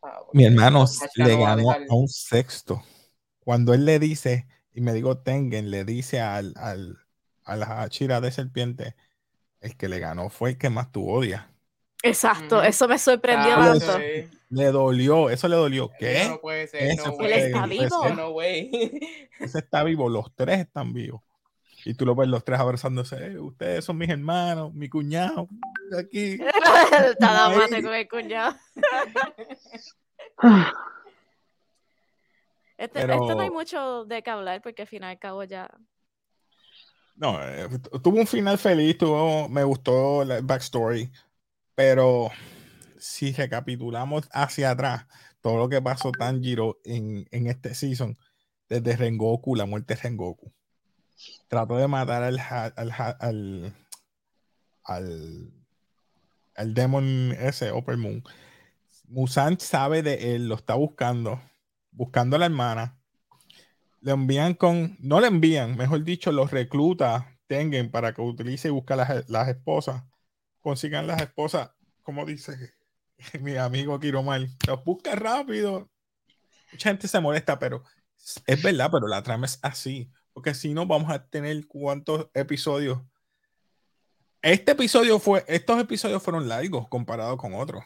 O 0.00 0.08
sea, 0.08 0.18
Mi 0.32 0.44
hermano 0.44 0.82
Hachira 0.82 1.26
le 1.26 1.36
no 1.36 1.46
a 1.46 1.48
ganó 1.50 1.62
dejar- 1.62 1.86
a 1.88 1.94
un 1.94 2.08
sexto. 2.08 2.82
Cuando 3.40 3.74
él 3.74 3.84
le 3.84 3.98
dice, 3.98 4.46
y 4.72 4.80
me 4.80 4.92
digo 4.92 5.18
Tengen, 5.18 5.70
le 5.70 5.84
dice 5.84 6.20
al, 6.20 6.54
al, 6.56 6.98
a 7.44 7.56
la 7.56 7.82
Hachira 7.82 8.20
de 8.20 8.30
serpiente, 8.30 8.94
el 9.62 9.76
que 9.76 9.88
le 9.88 9.98
ganó 9.98 10.28
fue 10.28 10.50
el 10.50 10.58
que 10.58 10.68
más 10.70 10.92
tú 10.92 11.08
odias. 11.08 11.44
Exacto, 12.02 12.62
eso 12.62 12.88
me 12.88 12.98
sorprendió 12.98 13.54
Ah, 13.56 13.76
tanto. 13.78 13.96
sí. 13.98 14.28
Le 14.50 14.64
dolió, 14.66 15.30
eso 15.30 15.48
le 15.48 15.56
dolió. 15.56 15.90
¿Qué? 15.98 16.26
No 16.28 16.40
puede 16.40 16.66
ser, 16.66 16.82
Ese 16.82 16.96
no 17.06 17.14
fue 17.14 17.26
Él 17.26 17.32
está 17.46 17.66
vivo. 17.66 18.04
ese- 18.04 18.14
No 18.14 18.28
way. 18.30 19.00
Ese 19.38 19.58
está 19.60 19.82
vivo, 19.84 20.08
los 20.08 20.34
tres 20.34 20.58
están 20.60 20.92
vivos. 20.92 21.22
Y 21.84 21.94
tú 21.94 22.04
lo 22.06 22.14
ves 22.14 22.28
los 22.28 22.44
tres 22.44 22.60
abrazándose. 22.60 23.16
"Eh, 23.16 23.38
ustedes 23.38 23.84
son 23.84 23.98
mis 23.98 24.08
hermanos, 24.08 24.72
mi 24.74 24.88
cuñado, 24.88 25.48
aquí. 25.98 26.38
Está 27.18 27.48
mate 27.56 27.82
con 27.82 27.94
el 27.94 28.08
cuñado. 28.08 28.54
Este, 32.78 33.00
Pero- 33.00 33.14
esto 33.14 33.34
no 33.34 33.40
hay 33.42 33.50
mucho 33.50 34.04
de 34.06 34.22
qué 34.22 34.30
hablar 34.30 34.60
porque 34.62 34.82
al 34.82 34.88
fin 34.88 35.02
y 35.02 35.06
al 35.06 35.18
cabo 35.18 35.44
ya. 35.44 35.68
No, 37.22 37.40
eh, 37.40 37.68
tuvo 38.02 38.18
un 38.18 38.26
final 38.26 38.58
feliz, 38.58 38.98
tuvo, 38.98 39.48
me 39.48 39.62
gustó 39.62 40.24
la 40.24 40.40
backstory, 40.40 41.08
pero 41.76 42.32
si 42.98 43.30
recapitulamos 43.30 44.28
hacia 44.32 44.72
atrás 44.72 45.06
todo 45.40 45.56
lo 45.56 45.68
que 45.68 45.80
pasó 45.80 46.10
Tanjiro 46.10 46.80
en, 46.82 47.28
en 47.30 47.46
este 47.46 47.76
season, 47.76 48.18
desde 48.68 48.96
Rengoku, 48.96 49.54
la 49.54 49.66
muerte 49.66 49.94
de 49.94 50.00
Rengoku, 50.00 50.52
trató 51.46 51.76
de 51.76 51.86
matar 51.86 52.24
al, 52.24 52.40
al, 52.40 52.92
al, 53.20 53.76
al, 54.82 55.52
al 56.56 56.74
demon 56.74 57.36
ese, 57.38 57.70
Upper 57.70 57.98
Moon. 57.98 58.24
Musan 59.06 59.60
sabe 59.60 60.02
de 60.02 60.34
él, 60.34 60.48
lo 60.48 60.56
está 60.56 60.74
buscando, 60.74 61.40
buscando 61.92 62.34
a 62.34 62.40
la 62.40 62.46
hermana. 62.46 62.98
Le 64.02 64.12
envían 64.12 64.54
con, 64.54 64.96
no 65.00 65.20
le 65.20 65.28
envían, 65.28 65.76
mejor 65.76 66.04
dicho, 66.04 66.30
los 66.30 66.50
recluta 66.50 67.38
Tengen 67.46 67.90
para 67.90 68.14
que 68.14 68.22
utilice 68.22 68.68
y 68.68 68.70
busque 68.70 68.96
las, 68.96 69.28
las 69.28 69.48
esposas. 69.48 70.04
Consigan 70.60 71.06
las 71.06 71.20
esposas, 71.20 71.70
como 72.02 72.24
dice 72.24 72.74
mi 73.40 73.56
amigo 73.56 73.98
Kiromal, 73.98 74.48
los 74.66 74.84
busca 74.84 75.14
rápido. 75.14 75.90
Mucha 76.72 76.88
gente 76.88 77.08
se 77.08 77.20
molesta, 77.20 77.58
pero 77.58 77.82
es 78.46 78.62
verdad, 78.62 78.88
pero 78.90 79.06
la 79.06 79.22
trama 79.22 79.46
es 79.46 79.58
así. 79.62 80.10
Porque 80.32 80.54
si 80.54 80.72
no, 80.72 80.86
vamos 80.86 81.10
a 81.10 81.26
tener 81.28 81.66
cuántos 81.66 82.28
episodios. 82.32 83.00
Este 84.40 84.72
episodio 84.72 85.18
fue, 85.18 85.44
estos 85.46 85.80
episodios 85.80 86.22
fueron 86.22 86.48
largos 86.48 86.88
comparados 86.88 87.36
con 87.36 87.54
otros. 87.54 87.84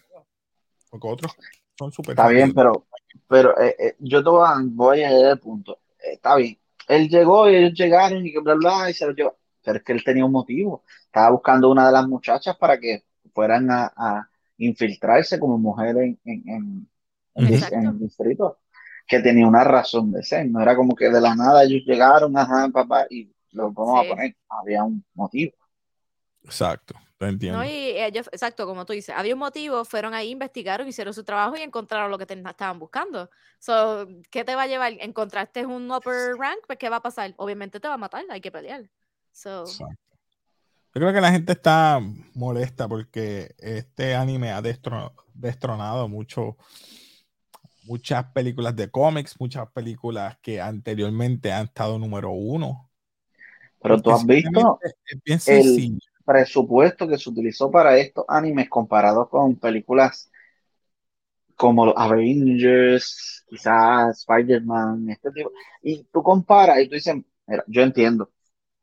Porque 0.90 1.09
otros 1.09 1.33
son 1.76 1.92
súper 1.92 2.12
Está 2.12 2.29
bien, 2.29 2.55
pero, 2.55 2.87
pero 3.26 3.59
eh, 3.61 3.76
eh, 3.79 3.96
yo 3.98 4.22
te 4.22 4.31
voy 4.31 4.46
a, 4.46 4.55
voy 4.62 5.02
a 5.02 5.11
llegar 5.11 5.33
al 5.33 5.40
punto. 5.40 5.81
Está 6.12 6.37
bien. 6.37 6.59
Él 6.88 7.09
llegó 7.09 7.49
y 7.51 7.57
ellos 7.57 7.73
llegaron 7.75 8.25
y 8.27 8.33
que 8.33 8.40
bla, 8.40 8.55
bla, 8.55 8.90
y 8.90 8.95
se 8.95 9.07
lo 9.07 9.12
llevó. 9.14 9.37
Pero 9.64 9.79
es 9.79 9.85
que 9.85 9.92
él 9.92 10.05
tenía 10.05 10.25
un 10.25 10.33
motivo. 10.33 10.85
Estaba 11.07 11.31
buscando 11.31 11.71
una 11.71 11.87
de 11.87 11.92
las 11.92 12.07
muchachas 12.09 12.57
para 12.57 12.79
que 12.79 13.05
fueran 13.35 13.71
a, 13.71 13.92
a 13.97 14.31
infiltrarse 14.59 15.38
como 15.40 15.59
mujer 15.59 15.97
en, 15.99 16.19
en, 16.25 16.42
en, 16.49 16.88
en, 17.35 17.87
el 17.87 17.99
distrito, 17.99 18.61
que 19.07 19.21
tenía 19.21 19.47
una 19.47 19.64
razón 19.64 20.12
de 20.12 20.23
ser. 20.23 20.47
No 20.49 20.61
era 20.62 20.77
como 20.77 20.95
que 20.95 21.11
de 21.11 21.21
la 21.21 21.35
nada 21.35 21.64
ellos 21.64 21.83
llegaron, 21.87 22.37
ajá, 22.37 22.69
papá, 22.73 23.07
y 23.11 23.33
lo 23.53 23.73
vamos 23.73 24.01
Sí. 24.01 24.07
a 24.07 24.09
poner. 24.14 24.37
Había 24.49 24.85
un 24.85 25.05
motivo. 25.14 25.53
Exacto, 26.45 26.95
te 27.18 27.26
entiendo. 27.26 27.59
¿no? 27.59 27.64
Y 27.64 27.98
ellos, 27.98 28.29
exacto, 28.33 28.66
como 28.66 28.85
tú 28.85 28.92
dices, 28.92 29.14
había 29.16 29.35
un 29.35 29.40
motivo, 29.40 29.85
fueron 29.85 30.14
ahí, 30.14 30.31
investigaron, 30.31 30.87
hicieron 30.88 31.14
su 31.14 31.24
trabajo 31.24 31.57
y 31.57 31.62
encontraron 31.62 32.11
lo 32.11 32.18
que 32.18 32.26
te- 32.26 32.35
estaban 32.35 32.79
buscando. 32.79 33.31
So, 33.59 34.07
¿Qué 34.31 34.44
te 34.44 34.55
va 34.55 34.62
a 34.62 34.66
llevar? 34.66 34.92
¿Encontraste 35.00 35.64
un 35.64 35.90
upper 35.90 36.37
rank? 36.38 36.59
Pues, 36.66 36.79
¿qué 36.79 36.88
va 36.88 36.96
a 36.96 37.02
pasar? 37.02 37.33
Obviamente 37.37 37.81
te 37.81 37.88
va 37.88 37.94
a 37.94 37.98
matar, 37.98 38.24
hay 38.31 38.40
que 38.40 38.50
pelear. 38.52 38.90
So, 39.33 39.64
Exacto. 39.64 39.94
Yo 40.94 41.00
creo 41.00 41.12
que 41.12 41.20
la 41.20 41.31
gente 41.31 41.52
está 41.52 42.00
molesta 42.35 42.88
porque 42.88 43.55
este 43.59 44.14
anime 44.14 44.50
ha 44.50 44.62
destro- 44.62 45.12
destronado 45.35 46.09
mucho, 46.09 46.57
muchas 47.85 48.24
películas 48.33 48.74
de 48.74 48.90
cómics, 48.90 49.38
muchas 49.38 49.70
películas 49.72 50.38
que 50.40 50.59
anteriormente 50.59 51.52
han 51.52 51.66
estado 51.66 51.98
número 51.98 52.31
uno. 52.31 52.90
Pero 53.81 54.00
tú 54.00 54.11
has 54.11 54.26
visto 54.26 54.48
simplemente 54.48 54.87
es 54.87 55.22
bien 55.22 55.37
el 55.37 55.40
sencillo. 55.40 56.11
Presupuesto 56.27 57.09
que 57.09 57.19
se 57.19 57.31
utilizó 57.31 57.71
para 57.73 57.99
estos 57.99 58.27
animes 58.29 58.71
comparado 58.71 59.31
con 59.31 59.57
películas 59.59 60.31
como 61.57 61.87
los 61.87 61.95
Avengers, 61.97 63.45
quizás 63.49 64.19
Spider-Man, 64.21 65.09
este 65.11 65.31
tipo. 65.33 65.53
Y 65.83 66.05
tú 66.05 66.23
comparas 66.23 66.81
y 66.81 66.89
tú 66.89 66.95
dices, 66.95 67.15
mira, 67.47 67.65
yo 67.67 67.83
entiendo, 67.83 68.31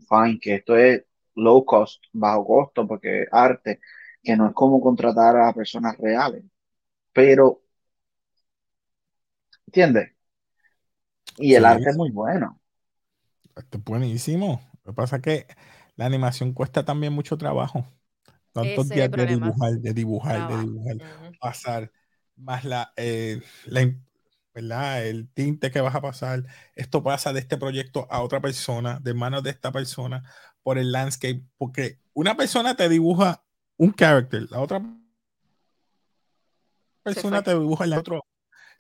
fine, 0.09 0.39
que 0.41 0.55
esto 0.55 0.75
es 0.77 1.03
low 1.35 1.65
cost, 1.65 2.03
bajo 2.13 2.45
costo, 2.45 2.87
porque 2.87 3.25
arte, 3.31 3.79
que 4.23 4.35
no 4.35 4.47
es 4.47 4.53
como 4.53 4.81
contratar 4.81 5.37
a 5.37 5.53
personas 5.53 5.97
reales. 5.97 6.43
Pero, 7.13 7.61
¿entiendes? 9.67 10.11
Y 11.37 11.53
el 11.53 11.65
Sí. 11.65 11.65
arte 11.65 11.91
es 11.91 11.95
muy 11.95 12.09
bueno. 12.09 12.59
Esto 13.55 13.77
es 13.77 13.83
buenísimo. 13.83 14.61
Lo 14.83 14.91
que 14.93 14.95
pasa 14.95 15.17
es 15.17 15.21
que 15.21 15.47
la 15.95 16.05
animación 16.05 16.53
cuesta 16.53 16.83
también 16.83 17.13
mucho 17.13 17.37
trabajo. 17.37 17.85
Tantos 18.51 18.85
Ese 18.85 18.95
días 18.95 19.11
de 19.11 19.25
dibujar, 19.25 19.71
de 19.73 19.93
dibujar, 19.93 20.47
de 20.47 20.57
dibujar, 20.57 20.97
pasar, 21.39 21.91
más 22.35 22.63
la, 22.63 22.93
eh, 22.97 23.41
la 23.65 23.91
¿verdad? 24.53 25.07
El 25.07 25.27
tinte 25.33 25.71
que 25.71 25.81
vas 25.81 25.95
a 25.95 26.01
pasar. 26.01 26.43
Esto 26.75 27.03
pasa 27.03 27.33
de 27.33 27.39
este 27.39 27.57
proyecto 27.57 28.07
a 28.11 28.21
otra 28.21 28.39
persona, 28.39 28.99
de 29.01 29.13
manos 29.13 29.43
de 29.43 29.49
esta 29.49 29.71
persona, 29.71 30.23
por 30.61 30.77
el 30.77 30.91
landscape, 30.91 31.43
porque 31.57 31.99
una 32.13 32.35
persona 32.37 32.75
te 32.75 32.87
dibuja 32.87 33.43
un 33.77 33.93
character, 33.93 34.47
la 34.51 34.61
otra 34.61 34.81
persona 37.01 37.41
te 37.41 37.51
dibuja 37.51 37.83
el 37.85 37.93
otro, 37.93 38.25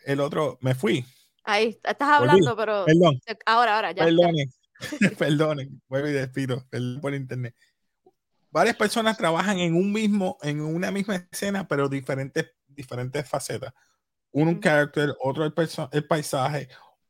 el 0.05 0.19
otro, 0.19 0.57
me 0.61 0.75
fui, 0.75 1.03
ahí 1.43 1.79
estás 1.83 2.19
Volví. 2.19 2.31
hablando, 2.31 2.55
pero 2.55 2.85
perdón, 2.85 3.19
ahora, 3.45 3.75
ahora, 3.75 3.91
ya. 3.91 4.07
ya. 4.07 4.43
Perdonen, 5.17 5.81
vuelvo 5.87 6.07
y 6.07 6.13
despido, 6.13 6.65
perdón 6.69 7.01
por 7.01 7.13
internet. 7.13 7.55
Varias 8.51 8.75
personas 8.75 9.17
trabajan 9.17 9.57
en 9.59 9.75
un 9.75 9.91
mismo, 9.91 10.37
en 10.41 10.61
una 10.61 10.91
misma 10.91 11.27
escena, 11.31 11.67
pero 11.67 11.89
diferentes, 11.89 12.51
diferentes 12.67 13.27
facetas. 13.27 13.73
Uno 14.31 14.51
un 14.51 14.59
character, 14.59 15.15
otro 15.21 15.43
el, 15.45 15.53
el 15.91 16.07
paisaje, 16.07 16.67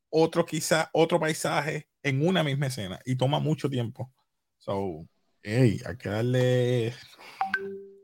otro 0.10 0.46
quizá 0.46 0.90
otro 0.94 1.20
paisaje 1.20 1.88
en 2.04 2.26
una 2.26 2.44
misma 2.44 2.68
escena 2.68 3.00
y 3.06 3.16
toma 3.16 3.40
mucho 3.40 3.70
tiempo. 3.70 4.12
So, 4.58 5.08
hey, 5.42 5.80
hay 5.86 5.98
que 5.98 6.10
darle 6.10 6.94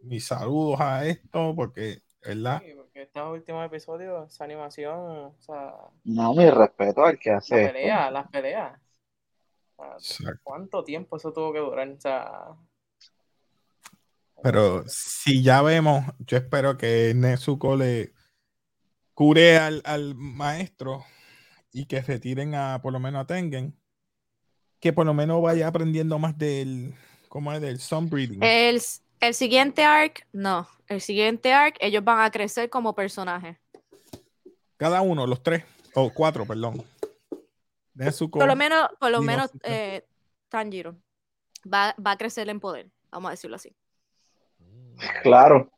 mis 0.03 0.25
saludos 0.25 0.79
a 0.79 1.05
esto 1.05 1.53
porque, 1.55 2.01
¿verdad? 2.25 2.61
Sí, 2.65 2.73
porque 2.75 3.01
estos 3.03 3.31
últimos 3.31 3.65
episodios, 3.65 4.33
esa 4.33 4.43
animación, 4.43 4.95
o 4.97 5.35
sea, 5.39 5.75
No, 6.03 6.33
mi 6.33 6.49
respeto 6.49 7.05
al 7.05 7.19
que 7.19 7.31
hace 7.31 7.63
esto. 7.63 7.73
pelea, 7.73 8.11
las 8.11 8.27
peleas. 8.29 8.79
Exacto. 9.97 10.41
¿Cuánto 10.43 10.83
tiempo 10.83 11.17
eso 11.17 11.31
tuvo 11.33 11.53
que 11.53 11.59
durar? 11.59 11.89
O 11.89 11.99
sea, 11.99 12.31
Pero 14.41 14.83
si 14.87 15.43
ya 15.43 15.61
vemos, 15.61 16.05
yo 16.19 16.37
espero 16.37 16.77
que 16.77 17.13
Nezuko 17.15 17.75
le 17.75 18.13
cure 19.13 19.57
al, 19.57 19.81
al 19.85 20.15
maestro 20.15 21.03
y 21.71 21.85
que 21.85 22.01
retiren 22.01 22.55
a 22.55 22.81
por 22.81 22.93
lo 22.93 22.99
menos 22.99 23.21
a 23.21 23.27
Tengen, 23.27 23.77
que 24.79 24.93
por 24.93 25.05
lo 25.05 25.13
menos 25.13 25.41
vaya 25.41 25.67
aprendiendo 25.67 26.17
más 26.19 26.37
del, 26.37 26.95
¿cómo 27.27 27.51
es? 27.53 27.61
Del 27.61 27.79
sunbreeding. 27.79 28.41
El, 28.41 28.81
el 29.19 29.33
siguiente 29.33 29.83
arc, 29.83 30.25
no. 30.31 30.67
El 30.87 31.01
siguiente 31.01 31.53
arc, 31.53 31.75
ellos 31.79 32.03
van 32.03 32.21
a 32.21 32.31
crecer 32.31 32.69
como 32.69 32.95
personajes. 32.95 33.57
Cada 34.77 35.01
uno, 35.01 35.27
los 35.27 35.43
tres, 35.43 35.65
o 35.93 36.09
cuatro, 36.11 36.45
perdón. 36.45 36.81
Nezuko. 37.99 38.39
Por 38.39 38.47
lo 38.47 38.55
menos, 38.55 38.89
por 38.97 39.11
lo 39.11 39.21
menos 39.21 39.51
eh, 39.63 40.05
Tanjiro 40.47 40.95
va, 41.71 41.93
va 42.05 42.11
a 42.11 42.17
crecer 42.17 42.47
en 42.49 42.59
poder, 42.59 42.89
vamos 43.11 43.27
a 43.27 43.31
decirlo 43.31 43.57
así. 43.57 43.75
Claro. 45.21 45.71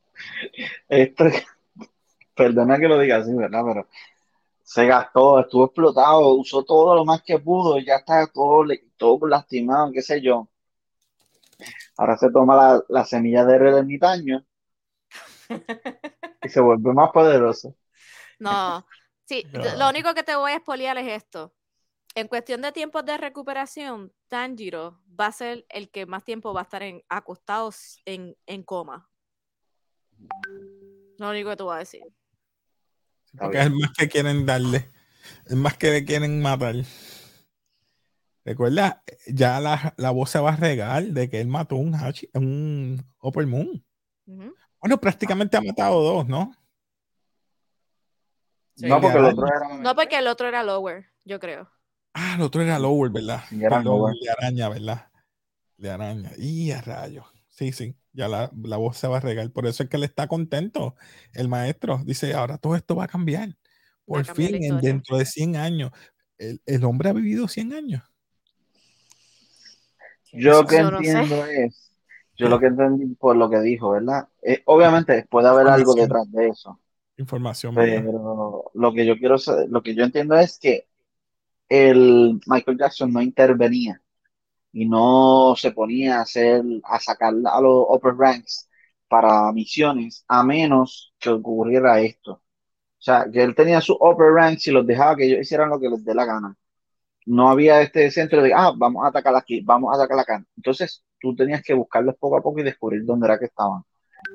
Esto, 0.88 1.26
perdona 2.36 2.78
que 2.78 2.88
lo 2.88 3.00
diga 3.00 3.18
así, 3.18 3.34
¿verdad? 3.34 3.64
Pero 3.66 3.88
se 4.64 4.86
gastó, 4.86 5.40
estuvo 5.40 5.66
explotado, 5.66 6.36
usó 6.36 6.64
todo 6.64 6.96
lo 6.96 7.06
más 7.06 7.24
que 7.24 7.40
pudo, 7.40 7.80
y 7.80 7.86
ya 7.86 7.96
está 7.96 8.28
todo, 8.28 8.66
todo 8.98 9.28
lastimado, 9.28 9.92
qué 9.92 10.04
sé 10.04 10.22
yo. 10.22 10.48
Ahora 11.98 12.18
se 12.18 12.32
toma 12.32 12.56
la, 12.56 12.84
la 12.88 13.06
semilla 13.06 13.46
de 13.46 13.56
ermitaño 13.56 14.46
y 16.44 16.50
se 16.50 16.62
vuelve 16.62 16.94
más 16.94 17.12
poderoso. 17.12 17.76
No, 18.40 18.88
sí, 19.26 19.46
lo 19.78 19.88
único 19.88 20.16
que 20.16 20.24
te 20.24 20.36
voy 20.36 20.54
a 20.54 20.56
espoliar 20.56 20.98
es 20.98 21.24
esto. 21.24 21.54
En 22.14 22.28
cuestión 22.28 22.62
de 22.62 22.72
tiempos 22.72 23.06
de 23.06 23.18
recuperación, 23.18 24.14
Tanjiro 24.28 25.02
va 25.20 25.28
a 25.28 25.32
ser 25.32 25.66
el 25.70 25.90
que 25.90 26.06
más 26.06 26.24
tiempo 26.24 26.54
va 26.54 26.62
a 26.62 26.64
estar 26.64 26.84
en, 26.84 27.04
acostado 27.08 27.72
en, 28.06 28.36
en 28.46 28.64
coma. 28.64 29.10
Lo 31.18 31.30
único 31.30 31.50
que 31.52 31.56
te 31.56 31.64
voy 31.64 31.76
a 31.76 31.80
decir. 31.80 32.04
Porque 33.38 33.62
es 33.62 33.72
más 33.72 33.92
que 33.98 34.10
quieren 34.10 34.46
darle. 34.46 34.92
Es 35.46 35.56
más 35.56 35.78
que 35.78 35.92
le 35.92 36.06
quieren 36.06 36.42
matar. 36.42 36.76
Recuerda, 38.44 39.04
ya 39.28 39.60
la, 39.60 39.94
la 39.98 40.12
voz 40.12 40.32
se 40.32 40.40
va 40.40 40.54
a 40.54 40.56
regar 40.58 41.04
de 41.04 41.30
que 41.30 41.40
él 41.40 41.48
mató 41.48 41.76
un 41.76 41.96
Hachi, 41.96 42.30
un 42.34 43.02
Upper 43.22 43.48
Moon. 43.48 43.86
Bueno, 44.26 45.00
prácticamente 45.00 45.56
ha 45.58 45.62
matado 45.62 46.02
dos, 46.02 46.28
¿no? 46.28 46.52
Sí. 48.76 48.88
No, 48.88 49.00
porque 49.00 49.18
el 49.18 49.24
Ya. 49.26 49.30
otro 49.32 49.48
era. 49.48 49.78
No, 49.78 49.96
porque 49.96 50.18
el 50.18 50.28
otro 50.28 50.48
era 50.48 50.64
lower, 50.64 51.06
yo 51.24 51.40
creo. 51.40 51.72
Ah, 52.14 52.36
el 52.36 52.42
otro 52.42 52.62
era 52.62 52.78
Lower, 52.80 53.12
¿verdad? 53.12 53.42
Sí, 53.50 53.64
era 53.64 53.82
Lower. 53.82 54.14
de 54.22 54.30
araña, 54.30 54.70
¿verdad? 54.70 55.08
De 55.78 55.90
araña. 55.90 56.32
Y 56.38 56.72
a 56.72 56.82
rayo. 56.82 57.26
Sí, 57.48 57.72
sí, 57.72 57.96
ya 58.14 58.28
la, 58.28 58.52
la 58.64 58.78
voz 58.78 58.98
se 58.98 59.08
va 59.08 59.18
a 59.18 59.22
regar. 59.22 59.50
Por 59.52 59.68
eso 59.68 59.84
es 59.84 59.90
que 59.90 59.98
él 59.98 60.04
está 60.04 60.28
contento. 60.28 60.96
El 61.34 61.48
maestro 61.48 62.02
dice, 62.06 62.34
ahora 62.34 62.58
todo 62.58 62.76
esto 62.76 62.96
va 62.96 63.06
a 63.06 63.08
cambiar. 63.08 63.50
A 63.50 63.56
Por 64.06 64.26
cambiar 64.26 64.52
fin, 64.52 64.80
dentro 64.80 65.18
de 65.18 65.26
100 65.26 65.56
años. 65.56 65.92
El, 66.38 66.62
el 66.66 66.84
hombre 66.86 67.10
ha 67.10 67.14
vivido 67.14 67.48
100 67.48 67.74
años. 67.74 68.04
Yo 70.34 70.66
que 70.66 70.78
Yo 70.78 70.92
no 70.92 70.98
sé. 71.04 71.12
entiendo 71.12 71.46
es, 71.46 71.92
yo 72.38 72.50
lo 72.50 72.60
que 72.60 72.68
entendí 72.68 73.06
por 73.16 73.36
lo 73.36 73.50
que 73.50 73.60
dijo, 73.60 73.92
¿verdad? 73.92 74.28
Eh, 74.42 74.62
obviamente 74.66 75.28
puede 75.30 75.48
haber 75.50 75.68
algo 75.68 75.94
detrás 75.94 76.32
de 76.32 76.48
eso. 76.48 76.80
Información. 77.18 77.76
Pero 77.76 78.72
lo 78.74 78.94
que 78.94 79.06
yo 79.06 79.18
quiero 79.18 79.38
saber- 79.38 79.70
lo 79.70 79.84
que 79.84 79.94
yo 79.94 80.04
entiendo 80.04 80.36
es 80.38 80.58
que 80.58 80.88
el 81.72 82.40
Michael 82.48 82.78
Jackson 82.78 83.14
no 83.14 83.22
intervenía 83.22 84.02
y 84.74 84.88
no 84.88 85.56
se 85.58 85.72
ponía 85.72 86.20
a 86.20 86.22
hacer, 86.24 86.64
a 86.84 87.00
sacar 87.00 87.34
a 87.46 87.62
los 87.62 87.86
upper 87.90 88.16
ranks 88.16 88.70
para 89.08 89.52
misiones, 89.54 90.26
a 90.28 90.44
menos 90.44 91.14
que 91.20 91.30
ocurriera 91.30 92.00
esto. 92.02 92.34
O 92.34 92.42
sea, 93.04 93.28
que 93.32 93.44
él 93.44 93.56
tenía 93.56 93.82
sus 93.82 93.98
upper 94.00 94.32
ranks 94.34 94.68
y 94.68 94.72
los 94.72 94.88
dejaba 94.88 95.16
que 95.16 95.26
ellos 95.28 95.42
hicieran 95.42 95.70
lo 95.70 95.80
que 95.80 95.90
les 95.90 96.04
dé 96.06 96.16
la 96.16 96.26
gana. 96.26 96.56
No 97.26 97.50
había 97.50 97.82
este 97.82 98.10
centro 98.12 98.42
de, 98.42 98.54
ah, 98.54 98.74
vamos 98.76 99.04
a 99.06 99.10
atacar 99.10 99.36
aquí, 99.36 99.62
vamos 99.62 99.94
a 99.94 99.98
atacar 99.98 100.20
acá. 100.20 100.46
Entonces, 100.58 101.04
tú 101.20 101.36
tenías 101.36 101.62
que 101.64 101.74
buscarlos 101.74 102.16
poco 102.18 102.38
a 102.38 102.42
poco 102.42 102.60
y 102.60 102.64
descubrir 102.64 103.06
dónde 103.06 103.28
era 103.28 103.40
que 103.40 103.46
estaban. 103.46 103.84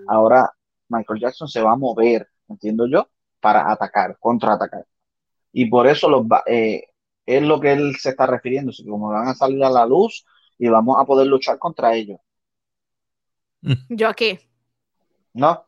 Ahora, 0.09 0.51
Michael 0.89 1.21
Jackson 1.21 1.49
se 1.49 1.63
va 1.63 1.73
a 1.73 1.77
mover, 1.77 2.29
entiendo 2.49 2.87
yo, 2.89 3.09
para 3.41 3.71
atacar, 3.73 4.17
contraatacar. 4.21 4.87
Y 5.53 5.67
por 5.71 5.87
eso 5.89 6.09
los 6.09 6.23
va- 6.25 6.45
eh, 6.47 6.85
es 7.27 7.43
lo 7.43 7.61
que 7.61 7.73
él 7.73 7.97
se 7.97 8.11
está 8.11 8.27
refiriendo, 8.27 8.73
que 8.73 8.89
como 8.89 9.09
van 9.09 9.29
a 9.29 9.35
salir 9.35 9.63
a 9.65 9.71
la 9.71 9.85
luz 9.85 10.25
y 10.59 10.69
vamos 10.69 10.97
a 10.99 11.05
poder 11.05 11.27
luchar 11.27 11.59
contra 11.59 11.95
ellos. 11.95 12.19
Yo 13.89 14.09
aquí. 14.09 14.39
¿No? 15.35 15.67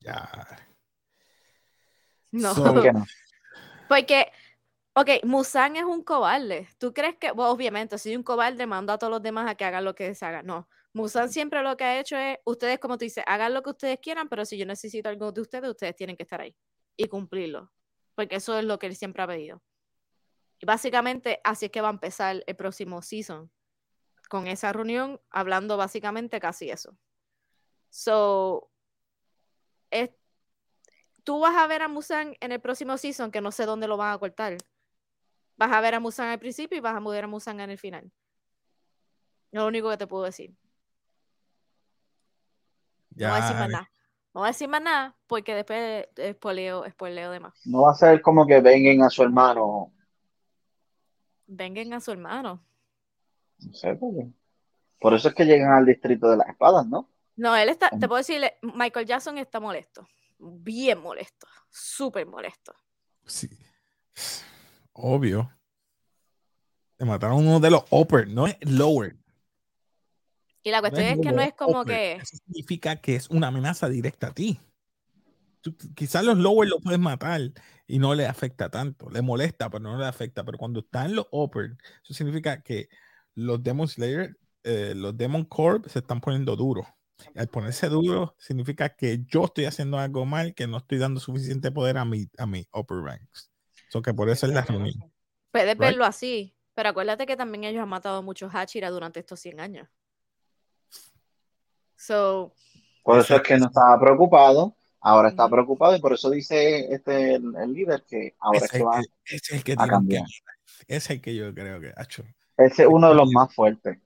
Ya. 0.00 0.30
No. 2.30 2.54
So- 2.54 2.64
¿Por 2.64 2.82
qué 2.82 2.92
no? 2.92 3.04
Porque, 3.88 4.32
ok, 4.94 5.24
Musan 5.24 5.76
es 5.76 5.84
un 5.84 6.02
cobarde. 6.02 6.68
¿Tú 6.78 6.94
crees 6.94 7.16
que, 7.16 7.32
bueno, 7.32 7.50
obviamente, 7.50 7.98
si 7.98 8.14
un 8.16 8.22
cobarde 8.22 8.66
manda 8.66 8.94
a 8.94 8.98
todos 8.98 9.10
los 9.10 9.22
demás 9.22 9.50
a 9.50 9.56
que 9.56 9.64
hagan 9.64 9.84
lo 9.84 9.94
que 9.94 10.14
se 10.14 10.24
haga? 10.24 10.42
No. 10.42 10.68
Musan 10.92 11.28
siempre 11.28 11.62
lo 11.62 11.76
que 11.76 11.84
ha 11.84 11.98
hecho 12.00 12.16
es, 12.16 12.38
ustedes, 12.44 12.78
como 12.78 12.96
tú 12.96 13.04
dices, 13.04 13.24
hagan 13.26 13.52
lo 13.52 13.62
que 13.62 13.70
ustedes 13.70 13.98
quieran, 14.00 14.28
pero 14.28 14.44
si 14.44 14.56
yo 14.56 14.64
necesito 14.64 15.08
algo 15.08 15.32
de 15.32 15.40
ustedes, 15.40 15.68
ustedes 15.68 15.96
tienen 15.96 16.16
que 16.16 16.22
estar 16.22 16.40
ahí 16.40 16.54
y 16.96 17.06
cumplirlo. 17.08 17.72
Porque 18.14 18.36
eso 18.36 18.58
es 18.58 18.64
lo 18.64 18.78
que 18.78 18.86
él 18.86 18.96
siempre 18.96 19.22
ha 19.22 19.26
pedido. 19.26 19.62
Y 20.60 20.66
básicamente 20.66 21.40
así 21.44 21.66
es 21.66 21.72
que 21.72 21.80
va 21.80 21.88
a 21.88 21.92
empezar 21.92 22.42
el 22.46 22.56
próximo 22.56 23.02
season. 23.02 23.50
Con 24.28 24.46
esa 24.46 24.72
reunión, 24.72 25.20
hablando 25.30 25.76
básicamente 25.76 26.40
casi 26.40 26.70
eso. 26.70 26.96
So, 27.90 28.70
es, 29.90 30.10
tú 31.22 31.40
vas 31.40 31.56
a 31.56 31.66
ver 31.66 31.82
a 31.82 31.88
Musan 31.88 32.36
en 32.40 32.52
el 32.52 32.60
próximo 32.60 32.96
season, 32.98 33.30
que 33.30 33.40
no 33.40 33.52
sé 33.52 33.66
dónde 33.66 33.86
lo 33.86 33.96
van 33.96 34.12
a 34.12 34.18
cortar. 34.18 34.56
Vas 35.56 35.72
a 35.72 35.80
ver 35.80 35.94
a 35.94 36.00
Musan 36.00 36.28
al 36.28 36.38
principio 36.38 36.78
y 36.78 36.80
vas 36.80 36.96
a 36.96 37.00
ver 37.00 37.24
a 37.24 37.28
Musan 37.28 37.60
en 37.60 37.70
el 37.70 37.78
final. 37.78 38.10
Es 39.52 39.60
lo 39.60 39.66
único 39.66 39.90
que 39.90 39.96
te 39.96 40.06
puedo 40.06 40.24
decir. 40.24 40.52
No 43.10 43.28
voy 43.28 43.38
a 43.38 43.40
decir 43.42 43.56
más 43.56 43.68
nada. 43.68 43.90
No 44.34 44.40
voy 44.40 44.48
a 44.48 44.50
decir 44.50 44.68
más 44.68 44.82
nada 44.82 45.16
porque 45.28 45.54
después 45.54 46.08
spoileo, 46.32 46.84
spoileo 46.90 47.30
de 47.30 47.38
más. 47.38 47.54
No 47.64 47.82
va 47.82 47.92
a 47.92 47.94
ser 47.94 48.20
como 48.20 48.44
que 48.44 48.60
vengan 48.60 49.06
a 49.06 49.10
su 49.10 49.22
hermano. 49.22 49.92
Vengan 51.46 51.92
a 51.92 52.00
su 52.00 52.10
hermano. 52.10 52.64
No 53.60 53.72
sé 53.72 53.94
por 53.94 54.12
qué. 54.12 54.26
Por 54.98 55.14
eso 55.14 55.28
es 55.28 55.34
que 55.34 55.44
llegan 55.44 55.72
al 55.72 55.86
distrito 55.86 56.28
de 56.28 56.38
las 56.38 56.48
espadas, 56.48 56.84
¿no? 56.86 57.08
No, 57.36 57.54
él 57.54 57.68
está, 57.68 57.90
te 57.90 58.08
puedo 58.08 58.16
decir, 58.16 58.40
Michael 58.62 59.06
Jackson 59.06 59.38
está 59.38 59.60
molesto. 59.60 60.08
Bien 60.38 61.00
molesto. 61.00 61.46
Súper 61.70 62.26
molesto. 62.26 62.74
Sí. 63.26 63.48
Obvio. 64.92 65.48
Le 66.98 67.06
mataron 67.06 67.46
uno 67.46 67.60
de 67.60 67.70
los 67.70 67.84
upper, 67.90 68.26
no 68.28 68.46
es 68.48 68.56
lower. 68.62 69.16
Y 70.64 70.70
la 70.70 70.80
cuestión 70.80 71.04
es, 71.04 71.20
que 71.20 71.30
no 71.30 71.42
es 71.42 71.52
como 71.52 71.84
que. 71.84 72.14
Eso 72.14 72.38
significa 72.46 72.96
que 72.96 73.16
es 73.16 73.28
una 73.28 73.48
amenaza 73.48 73.86
directa 73.88 74.28
a 74.28 74.34
ti. 74.34 74.58
quizás 75.94 76.24
los 76.24 76.38
lower 76.38 76.66
lo 76.66 76.80
puedes 76.80 76.98
matar 76.98 77.52
y 77.86 77.98
no 77.98 78.14
le 78.14 78.26
afecta 78.26 78.70
tanto. 78.70 79.10
Le 79.10 79.20
molesta, 79.20 79.68
pero 79.68 79.82
no 79.82 79.98
le 79.98 80.06
afecta. 80.06 80.42
Pero 80.42 80.56
cuando 80.56 80.80
está 80.80 81.04
en 81.04 81.16
los 81.16 81.26
upper, 81.30 81.76
eso 82.02 82.14
significa 82.14 82.62
que 82.62 82.88
los 83.34 83.62
Demon 83.62 83.86
Slayer, 83.86 84.38
eh, 84.62 84.94
los 84.96 85.14
Demon 85.14 85.44
Corp 85.44 85.86
se 85.86 85.98
están 85.98 86.22
poniendo 86.22 86.56
duros. 86.56 86.86
Al 87.36 87.48
ponerse 87.48 87.90
duro 87.90 88.34
significa 88.38 88.88
que 88.88 89.22
yo 89.26 89.44
estoy 89.44 89.66
haciendo 89.66 89.98
algo 89.98 90.24
mal, 90.24 90.54
que 90.54 90.66
no 90.66 90.78
estoy 90.78 90.96
dando 90.96 91.20
suficiente 91.20 91.70
poder 91.72 91.98
a 91.98 92.06
mi, 92.06 92.26
a 92.38 92.46
mi 92.46 92.66
upper 92.72 92.98
ranks. 92.98 93.50
So 93.90 94.00
que 94.00 94.14
por 94.14 94.30
eso 94.30 94.46
es 94.46 94.54
la 94.54 94.62
reunión. 94.62 95.12
Puedes 95.50 95.76
verlo 95.76 96.06
así, 96.06 96.56
pero 96.74 96.88
acuérdate 96.88 97.26
que 97.26 97.36
también 97.36 97.64
ellos 97.64 97.82
han 97.82 97.88
matado 97.90 98.22
muchos 98.22 98.50
Hachira 98.54 98.90
durante 98.90 99.20
estos 99.20 99.38
100 99.40 99.60
años. 99.60 99.88
Por 102.06 103.18
eso 103.18 103.36
es 103.36 103.42
que 103.42 103.56
no 103.56 103.66
estaba 103.66 103.98
preocupado, 104.00 104.76
ahora 105.00 105.28
está 105.28 105.48
preocupado 105.48 105.94
y 105.94 106.00
por 106.00 106.12
eso 106.14 106.30
dice 106.30 106.92
este 106.92 107.34
el, 107.34 107.72
líder 107.72 108.04
que 108.08 108.34
ahora 108.38 108.58
es 108.58 108.70
que 108.70 108.82
va 108.82 109.00
es 109.26 109.52
el 109.52 109.62
que 109.62 109.74
a 109.76 109.86
cambiar. 109.86 110.24
es 110.88 111.10
el 111.10 111.20
que 111.20 111.34
yo 111.34 111.54
creo 111.54 111.80
que 111.80 111.92
ha 111.96 112.02
hecho. 112.02 112.24
Ese 112.56 112.82
es 112.82 112.88
uno 112.90 113.08
de 113.08 113.14
los 113.14 113.30
más 113.30 113.54
fuertes. 113.54 113.98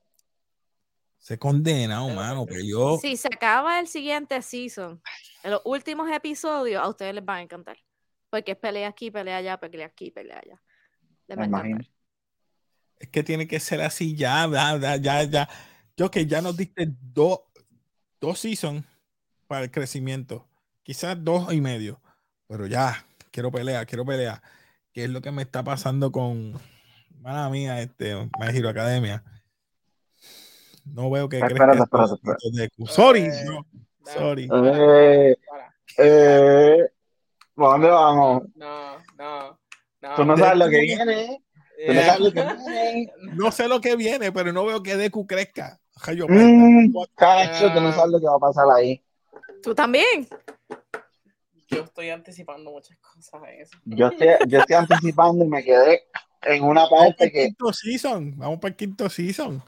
Se 1.18 1.38
condena, 1.38 2.02
humano, 2.02 2.46
pero 2.46 2.61
yo. 2.64 2.98
Si 2.98 3.16
se 3.16 3.28
acaba 3.28 3.78
el 3.80 3.87
siguiente 3.87 4.40
season, 4.40 5.02
en 5.42 5.50
los 5.50 5.61
últimos 5.64 6.11
episodios, 6.11 6.82
a 6.82 6.88
ustedes 6.88 7.14
les 7.14 7.24
va 7.24 7.37
a 7.37 7.42
encantar. 7.42 7.76
Porque 8.30 8.52
es 8.52 8.58
pelea 8.58 8.88
aquí, 8.88 9.11
pelea 9.11 9.37
allá, 9.37 9.58
pelea 9.58 9.87
aquí, 9.87 10.11
pelea 10.11 10.38
allá. 10.38 10.62
Les 11.26 11.38
va 11.38 11.42
a 11.42 11.46
encantar. 11.46 11.87
Es 12.98 13.08
que 13.08 13.22
tiene 13.22 13.46
que 13.46 13.61
ser 13.61 13.80
así 13.82 14.16
ya, 14.16 14.48
ya, 14.80 14.96
ya, 14.96 15.22
ya. 15.24 15.48
Yo 15.96 16.11
que 16.11 16.26
ya 16.26 16.40
nos 16.40 16.56
diste 16.56 16.87
dos 16.88 17.40
dos 18.20 18.40
seasons 18.40 18.85
para 19.46 19.64
el 19.64 19.70
crecimiento, 19.70 20.46
quizás 20.83 21.16
dos 21.22 21.52
y 21.52 21.61
medio, 21.61 22.00
pero 22.46 22.66
ya, 22.66 23.07
quiero 23.31 23.50
pelear, 23.50 23.87
quiero 23.87 24.04
pelear. 24.04 24.42
¿Qué 24.92 25.04
es 25.04 25.11
lo 25.11 25.20
que 25.20 25.31
me 25.31 25.42
está 25.42 25.62
pasando 25.62 26.11
con, 26.11 26.54
mala 27.20 27.48
mía, 27.50 27.81
este, 27.81 28.14
Me 28.38 28.52
giro 28.52 28.68
Academia? 28.68 29.22
No 30.85 31.11
veo 31.11 31.28
que 31.28 31.38
espérate, 31.38 31.78
espérate, 31.78 32.14
espérate. 32.14 32.70
Sorry, 32.87 33.20
eh, 33.20 33.44
no, 33.44 33.66
sorry. 34.04 34.48
Eh, 34.50 35.37
eh, 35.98 36.88
¿Dónde 37.54 37.88
vamos? 37.88 38.42
No, 38.54 38.98
no, 39.18 39.59
no. 40.00 40.14
Tú 40.16 40.24
no 40.24 40.37
sabes 40.37 40.59
lo 40.59 40.68
que 40.68 40.81
viene. 40.81 41.42
Tú 41.87 41.92
no 41.92 42.02
sabes 42.02 42.20
lo 42.20 42.33
que 42.33 42.42
viene. 42.66 43.12
No 43.35 43.52
sé 43.52 43.68
lo 43.68 43.81
que 43.81 43.96
viene, 43.96 44.33
pero 44.33 44.52
no 44.52 44.64
veo 44.64 44.83
que 44.83 44.96
Deku 44.96 45.26
crezca. 45.26 45.78
Mm, 46.28 46.92
cacho, 47.14 47.72
que 47.72 47.80
no 47.80 47.92
sabes 47.92 48.12
lo 48.12 48.20
que 48.20 48.26
va 48.26 48.37
a 48.37 48.38
pasar 48.38 48.66
ahí. 48.74 49.02
Tú 49.62 49.74
también. 49.74 50.28
Yo 51.68 51.82
estoy 51.82 52.11
anticipando 52.11 52.70
muchas 52.70 52.96
cosas 52.98 53.42
en 53.48 53.61
eso. 53.61 53.78
Yo 53.84 54.08
estoy, 54.08 54.28
yo 54.46 54.61
estoy 54.61 54.76
anticipando 54.76 55.44
y 55.44 55.48
me 55.48 55.62
quedé 55.62 56.04
en 56.42 56.64
una 56.64 56.88
parte 56.88 57.30
que. 57.30 57.46
Quinto 57.46 57.72
season. 57.72 58.38
Vamos 58.38 58.58
para 58.58 58.70
el 58.70 58.76
quinto 58.76 59.08
season. 59.11 59.62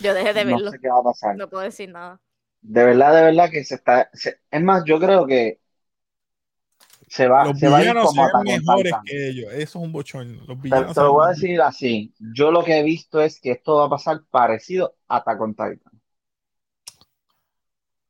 Yo 0.00 0.14
dejé 0.14 0.32
de 0.32 0.44
verlo. 0.44 0.66
No 0.66 0.70
sé 0.70 0.78
qué 0.80 0.88
va 0.88 0.98
a 0.98 1.02
pasar. 1.02 1.36
No 1.36 1.48
puedo 1.48 1.62
decir 1.62 1.90
nada. 1.90 2.20
De 2.60 2.84
verdad, 2.84 3.14
de 3.14 3.22
verdad 3.22 3.50
que 3.50 3.64
se 3.64 3.76
está. 3.76 4.10
es 4.12 4.62
más, 4.62 4.84
yo 4.84 4.98
creo 4.98 5.26
que 5.26 5.61
se 7.12 7.28
va, 7.28 7.44
los 7.44 7.58
se 7.58 7.68
va 7.68 7.76
a 7.76 7.84
ir 7.84 7.94
como 7.94 8.30
son 8.30 8.42
mejores 8.42 8.94
que 9.04 9.28
ellos. 9.28 9.52
Eso 9.52 9.62
es 9.62 9.84
un 9.84 9.92
bochorno. 9.92 10.42
Los 10.46 10.62
te, 10.62 10.70
te 10.70 11.00
lo 11.02 11.12
voy 11.12 11.26
a 11.26 11.28
decir 11.28 11.60
así. 11.60 12.14
Yo 12.18 12.50
lo 12.50 12.64
que 12.64 12.78
he 12.78 12.82
visto 12.82 13.20
es 13.20 13.38
que 13.38 13.50
esto 13.50 13.76
va 13.76 13.84
a 13.84 13.90
pasar 13.90 14.22
parecido 14.30 14.94
a 15.08 15.18
Attack 15.18 15.40
on 15.42 15.52
Titan. 15.52 16.00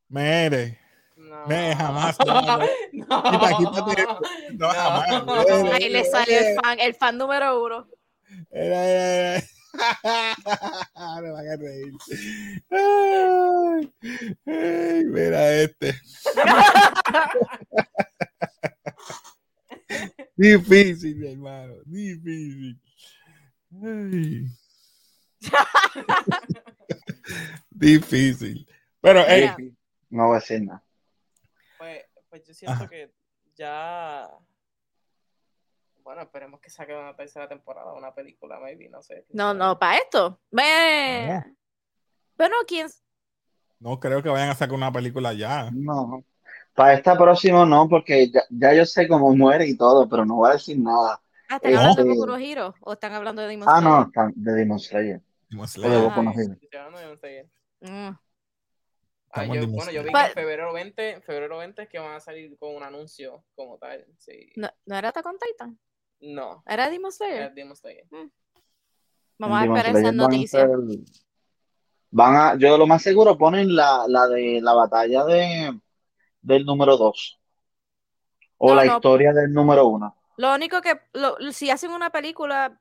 Mere. 0.09 0.79
No. 1.17 1.49
Me, 1.49 1.75
jamás. 1.75 2.17
No, 2.25 2.43
no. 2.43 2.59
No, 2.93 3.23
Quita, 3.25 3.57
quítate 3.59 4.03
esto. 4.03 4.21
No, 4.53 4.69
jamás. 4.69 5.27
Mere, 5.65 5.73
Ahí 5.73 5.89
le 5.89 6.05
sale 6.05 6.39
el 6.39 6.55
fan, 6.61 6.79
el 6.79 6.95
fan 6.95 7.19
número 7.19 7.61
uno. 7.61 7.89
Era, 8.53 8.85
era, 8.85 9.35
era. 9.35 9.43
Me 11.23 11.31
van 11.33 11.49
a 11.49 11.57
reír. 11.57 11.93
Ay, 12.71 13.93
ay, 14.47 15.05
mira 15.07 15.53
este. 15.55 15.93
Difícil, 20.37 21.17
mi 21.17 21.33
hermano. 21.33 21.75
Difícil. 21.85 22.81
Ay. 23.83 24.47
Difícil. 27.71 28.69
Pero, 29.01 29.25
hey, 29.27 29.75
no 30.11 30.27
voy 30.27 30.37
a 30.37 30.41
decir 30.41 30.63
nada. 30.63 30.85
Pues, 31.79 32.05
pues 32.29 32.47
yo 32.47 32.55
siento 32.55 32.75
Ajá. 32.75 32.89
que 32.89 33.13
ya. 33.55 34.31
Bueno, 36.03 36.23
esperemos 36.23 36.61
que 36.61 36.71
saquen 36.71 36.97
una 36.97 37.15
tercera 37.15 37.49
temporada, 37.49 37.93
una 37.93 38.15
película, 38.15 38.59
maybe, 38.59 38.89
no 38.89 39.03
sé. 39.03 39.25
No, 39.31 39.55
no, 39.55 39.79
para 39.79 39.99
esto. 39.99 40.41
Ve. 40.51 41.45
Bueno, 42.37 42.57
¿quién? 42.67 42.89
no 43.83 43.99
creo 43.99 44.23
que 44.23 44.29
vayan 44.29 44.51
a 44.51 44.55
sacar 44.55 44.75
una 44.75 44.93
película 44.93 45.33
ya. 45.33 45.71
No. 45.73 46.25
Para 46.75 46.95
esta 46.95 47.17
próxima 47.19 47.67
no, 47.67 47.89
porque 47.89 48.31
ya, 48.31 48.43
ya 48.51 48.73
yo 48.75 48.87
sé 48.87 49.07
cómo 49.07 49.35
muere 49.37 49.67
y 49.69 49.77
todo, 49.77 50.09
pero 50.09 50.25
no 50.25 50.37
voy 50.37 50.51
a 50.51 50.53
decir 50.55 50.79
nada. 50.79 51.21
Ah, 51.51 51.57
¿Están 51.57 51.73
Eh, 51.73 51.77
hablando 51.77 52.03
de 52.05 52.09
Boku 52.11 52.27
no 52.27 52.37
Hero 52.39 52.75
o 52.81 52.93
están 52.95 53.13
hablando 53.13 53.43
de 53.43 53.49
Demon 53.49 53.69
Ah, 53.69 53.79
Slayer? 53.81 53.91
no, 53.91 54.03
está- 54.07 54.31
de 54.35 54.53
Demon 54.53 54.79
Slayer. 54.79 55.21
Demon 55.51 55.65
O 55.65 55.69
Slayer. 55.69 55.91
de 55.99 56.03
Boku 56.03 56.23
no 56.23 56.33
Hero. 56.33 56.57
No 56.91 57.17
sé. 57.17 57.51
Mm. 57.81 58.09
Ah, 59.35 59.45
yo- 59.47 59.67
bueno, 59.67 59.91
yo 59.91 60.03
vi 60.03 60.13
que 60.13 60.21
en 60.21 60.33
febrero 60.33 60.73
20, 60.73 61.11
en 61.11 61.23
febrero 61.23 61.59
20 61.59 61.83
es 61.83 61.89
que 61.89 61.99
van 61.99 62.15
a 62.15 62.21
salir 62.21 62.57
con 62.59 62.75
un 62.75 62.83
anuncio 62.83 63.45
como 63.55 63.77
tal. 63.79 64.07
Sí. 64.19 64.51
No, 64.57 64.69
¿no 64.87 64.97
era 64.97 65.09
Attack 65.11 65.27
on 65.27 65.37
Titan? 65.39 65.79
No, 66.21 66.63
¿Era 66.67 66.89
Demon 66.89 67.11
Slayer? 67.13 67.53
Demon 67.53 67.77
Slayer. 67.77 68.07
Vamos 69.39 69.59
a 69.59 69.65
esperar 69.65 69.87
esa 69.87 69.93
Slayer 69.99 70.15
van 70.15 70.21
a 70.21 70.23
noticia. 70.25 70.63
hacer- 70.63 70.79
Van 72.15 72.37
a, 72.37 72.55
yo 72.59 72.77
lo 72.77 72.87
más 72.87 73.03
seguro 73.03 73.37
ponen 73.39 73.75
la, 73.75 74.05
la 74.07 74.27
de 74.29 74.61
la 74.63 74.75
batalla 74.75 75.25
de 75.25 75.81
del 76.43 76.65
número 76.67 76.97
2. 76.97 77.41
O 78.59 78.69
No, 78.71 78.75
la 78.75 78.85
no. 78.85 78.95
historia 78.97 79.33
del 79.33 79.53
número 79.53 79.87
1. 79.87 80.17
Lo 80.37 80.55
único 80.55 80.81
que, 80.81 81.01
lo- 81.15 81.37
si 81.53 81.71
hacen 81.71 81.91
una 81.93 82.11
película, 82.11 82.79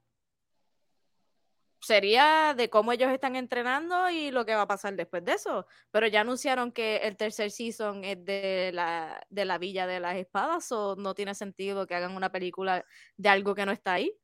sería 1.80 2.54
de 2.56 2.70
cómo 2.70 2.92
ellos 2.92 3.12
están 3.12 3.36
entrenando 3.36 4.10
y 4.10 4.30
lo 4.30 4.46
que 4.46 4.54
va 4.56 4.64
a 4.64 4.68
pasar 4.68 4.96
después 4.96 5.26
de 5.26 5.34
eso. 5.34 5.66
Pero 5.90 6.08
ya 6.08 6.22
anunciaron 6.22 6.72
que 6.72 6.98
el 6.98 7.18
tercer 7.18 7.50
season 7.52 8.04
es 8.04 8.24
de 8.24 8.72
la, 8.74 9.20
de 9.30 9.46
la 9.46 9.58
Villa 9.58 9.88
de 9.88 10.00
las 10.00 10.16
Espadas, 10.16 10.72
o 10.72 10.96
no 10.96 11.16
tiene 11.16 11.34
sentido 11.34 11.88
que 11.88 11.96
hagan 11.96 12.16
una 12.16 12.32
película 12.32 12.86
de 13.18 13.30
algo 13.30 13.56
que 13.56 13.66
no 13.66 13.72
está 13.72 13.94
ahí. 13.94 14.16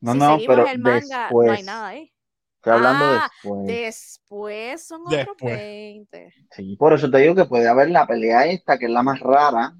No, 0.00 0.12
si 0.12 0.18
no, 0.18 0.30
seguimos 0.34 0.56
pero 0.56 0.68
el 0.68 0.78
manga, 0.78 1.22
después. 1.22 1.46
no 1.48 1.52
hay 1.54 1.62
nada 1.62 1.86
ahí. 1.88 2.12
Estoy 2.64 2.72
hablando 2.72 3.04
Ah, 3.04 3.28
después. 3.42 3.66
Después 3.66 4.86
son 4.86 5.06
otros 5.06 5.36
Después. 5.36 5.60
20. 5.60 6.34
Sí, 6.50 6.76
por 6.76 6.94
eso 6.94 7.10
te 7.10 7.18
digo 7.18 7.34
que 7.34 7.44
puede 7.44 7.68
haber 7.68 7.90
la 7.90 8.06
pelea 8.06 8.46
esta, 8.46 8.78
que 8.78 8.86
es 8.86 8.90
la 8.90 9.02
más 9.02 9.20
rara, 9.20 9.74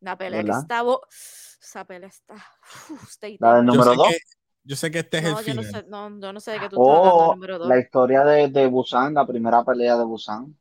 La 0.00 0.16
pelea 0.16 0.42
que 0.44 0.50
¿Verdad? 0.50 0.62
está. 0.62 0.82
bo- 0.82 1.00
Esa 1.60 1.84
pelea 1.84 2.08
está. 2.08 2.34
uf, 2.90 3.08
está 3.08 3.26
la 3.38 3.54
del 3.56 3.64
número 3.66 3.90
sé 3.92 3.96
2. 3.96 4.08
que, 4.08 4.18
Yo 4.64 4.76
sé 4.76 4.90
que 4.90 4.98
este 5.00 5.18
es 5.18 5.24
No, 5.24 5.30
el 5.30 5.36
yo 5.44 5.54
no 5.54 5.62
final. 5.62 5.72
sé, 5.72 5.84
no, 5.88 6.20
yo 6.20 6.32
no 6.32 6.40
sé 6.40 6.50
de 6.52 6.60
qué 6.60 6.68
tú 6.68 6.76
estás 6.76 6.96
hablando, 6.96 7.24
O 7.24 7.34
número 7.34 7.58
dos. 7.58 7.68
la 7.68 7.78
historia 7.78 8.24
de, 8.24 8.48
de 8.48 8.66
Busan, 8.66 9.14
la 9.14 9.26
primera 9.26 9.64
pelea 9.64 9.96
de 9.96 10.04
Busan. 10.04 10.56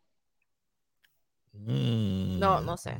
Mm, 1.53 2.39
No, 2.39 2.61
no 2.61 2.77
sé. 2.77 2.97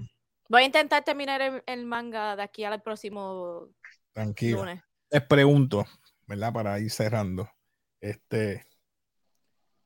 Voy 0.50 0.62
a 0.64 0.66
intentar 0.66 1.04
terminar 1.04 1.42
el, 1.42 1.64
el 1.66 1.86
manga 1.86 2.36
de 2.36 2.44
aquí 2.44 2.64
al 2.64 2.82
próximo 2.82 3.70
Tranquilo. 4.14 4.60
lunes. 4.60 4.82
Les 5.12 5.22
pregunto, 5.26 5.86
¿verdad? 6.28 6.54
Para 6.54 6.80
ir 6.80 6.92
cerrando. 6.92 7.50
Este. 8.02 8.66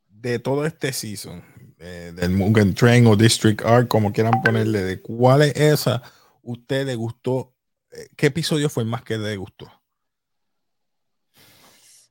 De 0.08 0.38
todo 0.40 0.66
este 0.66 0.94
season, 0.94 1.44
eh, 1.80 2.12
del 2.16 2.30
Mugen 2.32 2.76
Train 2.76 3.08
o 3.08 3.16
District 3.16 3.62
Arc, 3.66 3.88
como 3.88 4.14
quieran 4.14 4.40
ponerle, 4.44 4.82
de 4.84 5.02
cuál 5.02 5.42
es 5.42 5.56
esa, 5.56 6.04
usted 6.44 6.86
le 6.86 6.96
gustó, 6.96 7.56
eh, 7.92 8.08
¿qué 8.16 8.28
episodio 8.28 8.70
fue 8.70 8.84
el 8.84 8.90
más 8.90 9.02
que 9.04 9.18
le 9.18 9.36
gustó? 9.38 9.72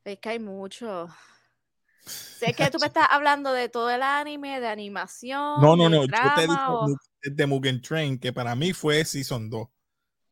Es 0.04 0.18
que 0.18 0.28
hay 0.28 0.38
mucho. 0.40 1.08
Sé 2.04 2.52
que 2.54 2.70
tú 2.70 2.78
me 2.80 2.86
estás 2.86 3.06
hablando 3.10 3.52
de 3.52 3.68
todo 3.68 3.90
el 3.90 4.02
anime, 4.02 4.58
de 4.58 4.66
animación, 4.66 5.60
No, 5.60 5.76
no, 5.76 5.88
no, 5.88 6.04
yo 6.04 6.08
te 6.08 6.16
drama, 6.16 6.74
o- 6.74 6.96
de 7.22 7.46
Mugen 7.46 7.80
Train, 7.82 8.18
que 8.18 8.32
para 8.32 8.54
mí 8.56 8.72
fue 8.72 9.04
Season 9.04 9.48
2. 9.50 9.68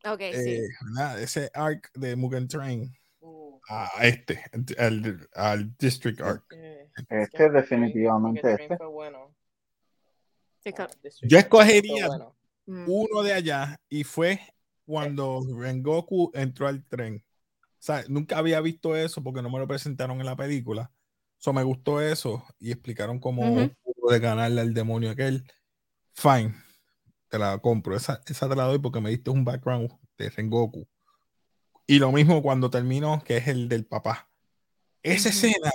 Ok, 0.05 0.19
Eh, 0.21 0.33
sí. 0.43 0.67
Ese 1.19 1.51
arc 1.53 1.91
de 1.93 2.15
Mugen 2.15 2.47
Train 2.47 2.93
a 3.69 3.89
este, 4.01 4.43
al, 4.77 5.29
al 5.35 5.77
District 5.77 6.19
Arc. 6.21 6.47
que- 6.49 6.89
Este 7.09 7.37
que- 7.37 7.49
definitivamente 7.49 8.51
este. 8.53 8.85
bueno. 8.85 9.33
Ah, 10.77 10.87
Yo 11.21 11.37
escogería- 11.39 12.07
bueno. 12.07 12.35
mm. 12.65 12.85
uno 12.87 13.23
de 13.23 13.33
allá 13.33 13.79
y 13.87 14.03
fue 14.03 14.39
cuando 14.85 15.41
Rengoku 15.57 16.31
entró 16.33 16.67
al 16.67 16.83
tren. 16.85 17.23
O 17.25 17.81
sea, 17.81 18.03
nunca 18.09 18.37
había 18.37 18.59
visto 18.59 18.95
eso 18.95 19.23
porque 19.23 19.41
no 19.41 19.49
me 19.49 19.59
lo 19.59 19.67
presentaron 19.67 20.19
en 20.19 20.25
la 20.25 20.35
película. 20.35 20.91
So, 21.37 21.53
me 21.53 21.63
gustó 21.63 22.01
eso 22.01 22.43
y 22.59 22.71
explicaron 22.71 23.19
cómo 23.19 23.43
pudo 23.83 24.11
de 24.11 24.19
ganarle 24.19 24.59
al 24.61 24.73
demonio 24.73 25.11
aquel. 25.11 25.49
Fine, 26.13 26.53
te 27.29 27.39
la 27.39 27.57
compro. 27.59 27.95
Esa, 27.95 28.19
esa 28.27 28.49
te 28.49 28.55
la 28.57 28.63
doy 28.65 28.79
porque 28.79 28.99
me 28.99 29.09
diste 29.11 29.29
un 29.29 29.45
background 29.45 29.89
de 30.17 30.29
Rengoku. 30.29 30.85
Y 31.89 31.97
lo 31.97 32.11
mismo 32.11 32.43
cuando 32.43 32.69
terminó, 32.69 33.23
que 33.23 33.37
es 33.37 33.47
el 33.47 33.67
del 33.67 33.83
papá. 33.83 34.29
Esa 35.01 35.29
escena, 35.29 35.71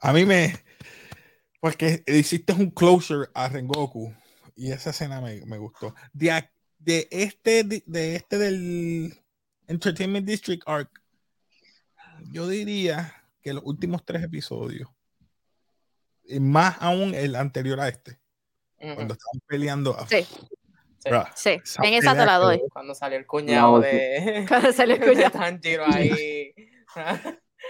a 0.00 0.12
mí 0.12 0.24
me. 0.24 0.56
Porque 1.60 2.02
hiciste 2.08 2.52
un 2.52 2.68
closure 2.72 3.28
a 3.32 3.48
Rengoku 3.48 4.12
y 4.56 4.72
esa 4.72 4.90
escena 4.90 5.20
me, 5.20 5.46
me 5.46 5.56
gustó. 5.58 5.94
De, 6.12 6.50
de 6.80 7.06
este 7.12 7.62
de, 7.62 7.80
de 7.86 8.16
este 8.16 8.38
del 8.38 9.22
Entertainment 9.68 10.26
District 10.26 10.64
Arc, 10.66 10.90
yo 12.32 12.48
diría 12.48 13.14
que 13.40 13.52
los 13.52 13.62
últimos 13.64 14.04
tres 14.04 14.24
episodios, 14.24 14.90
y 16.24 16.40
más 16.40 16.76
aún 16.80 17.14
el 17.14 17.36
anterior 17.36 17.78
a 17.78 17.88
este, 17.88 18.18
cuando 18.78 19.14
estaban 19.14 19.40
peleando. 19.46 19.96
Sí. 20.08 20.26
Sí. 21.34 21.56
En 21.82 21.94
esa 21.94 22.14
te 22.14 22.24
la 22.26 22.38
doy. 22.38 22.60
Cuando 22.72 22.94
salió 22.94 23.18
el 23.18 23.26
cuñado 23.26 23.72
No, 23.72 23.80
de, 23.80 24.44
Cuando 24.48 24.68
le 24.68 24.98
de 24.98 25.04
escucha. 25.06 25.30
Tanjiro 25.30 25.84
ahí. 25.86 26.52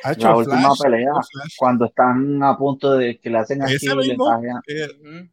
Ha 0.02 0.12
hecho 0.12 0.28
La 0.28 0.36
última 0.36 0.60
Flash, 0.60 0.80
pelea, 0.82 1.12
Flash, 1.12 1.56
Cuando 1.58 1.84
están 1.86 2.42
a 2.42 2.56
punto 2.56 2.96
de 2.96 3.18
que 3.18 3.30
le 3.30 3.38
hacen 3.38 3.62
así, 3.62 3.76
Ese 3.76 3.94
mismo. 3.96 4.28
eh, 4.68 5.28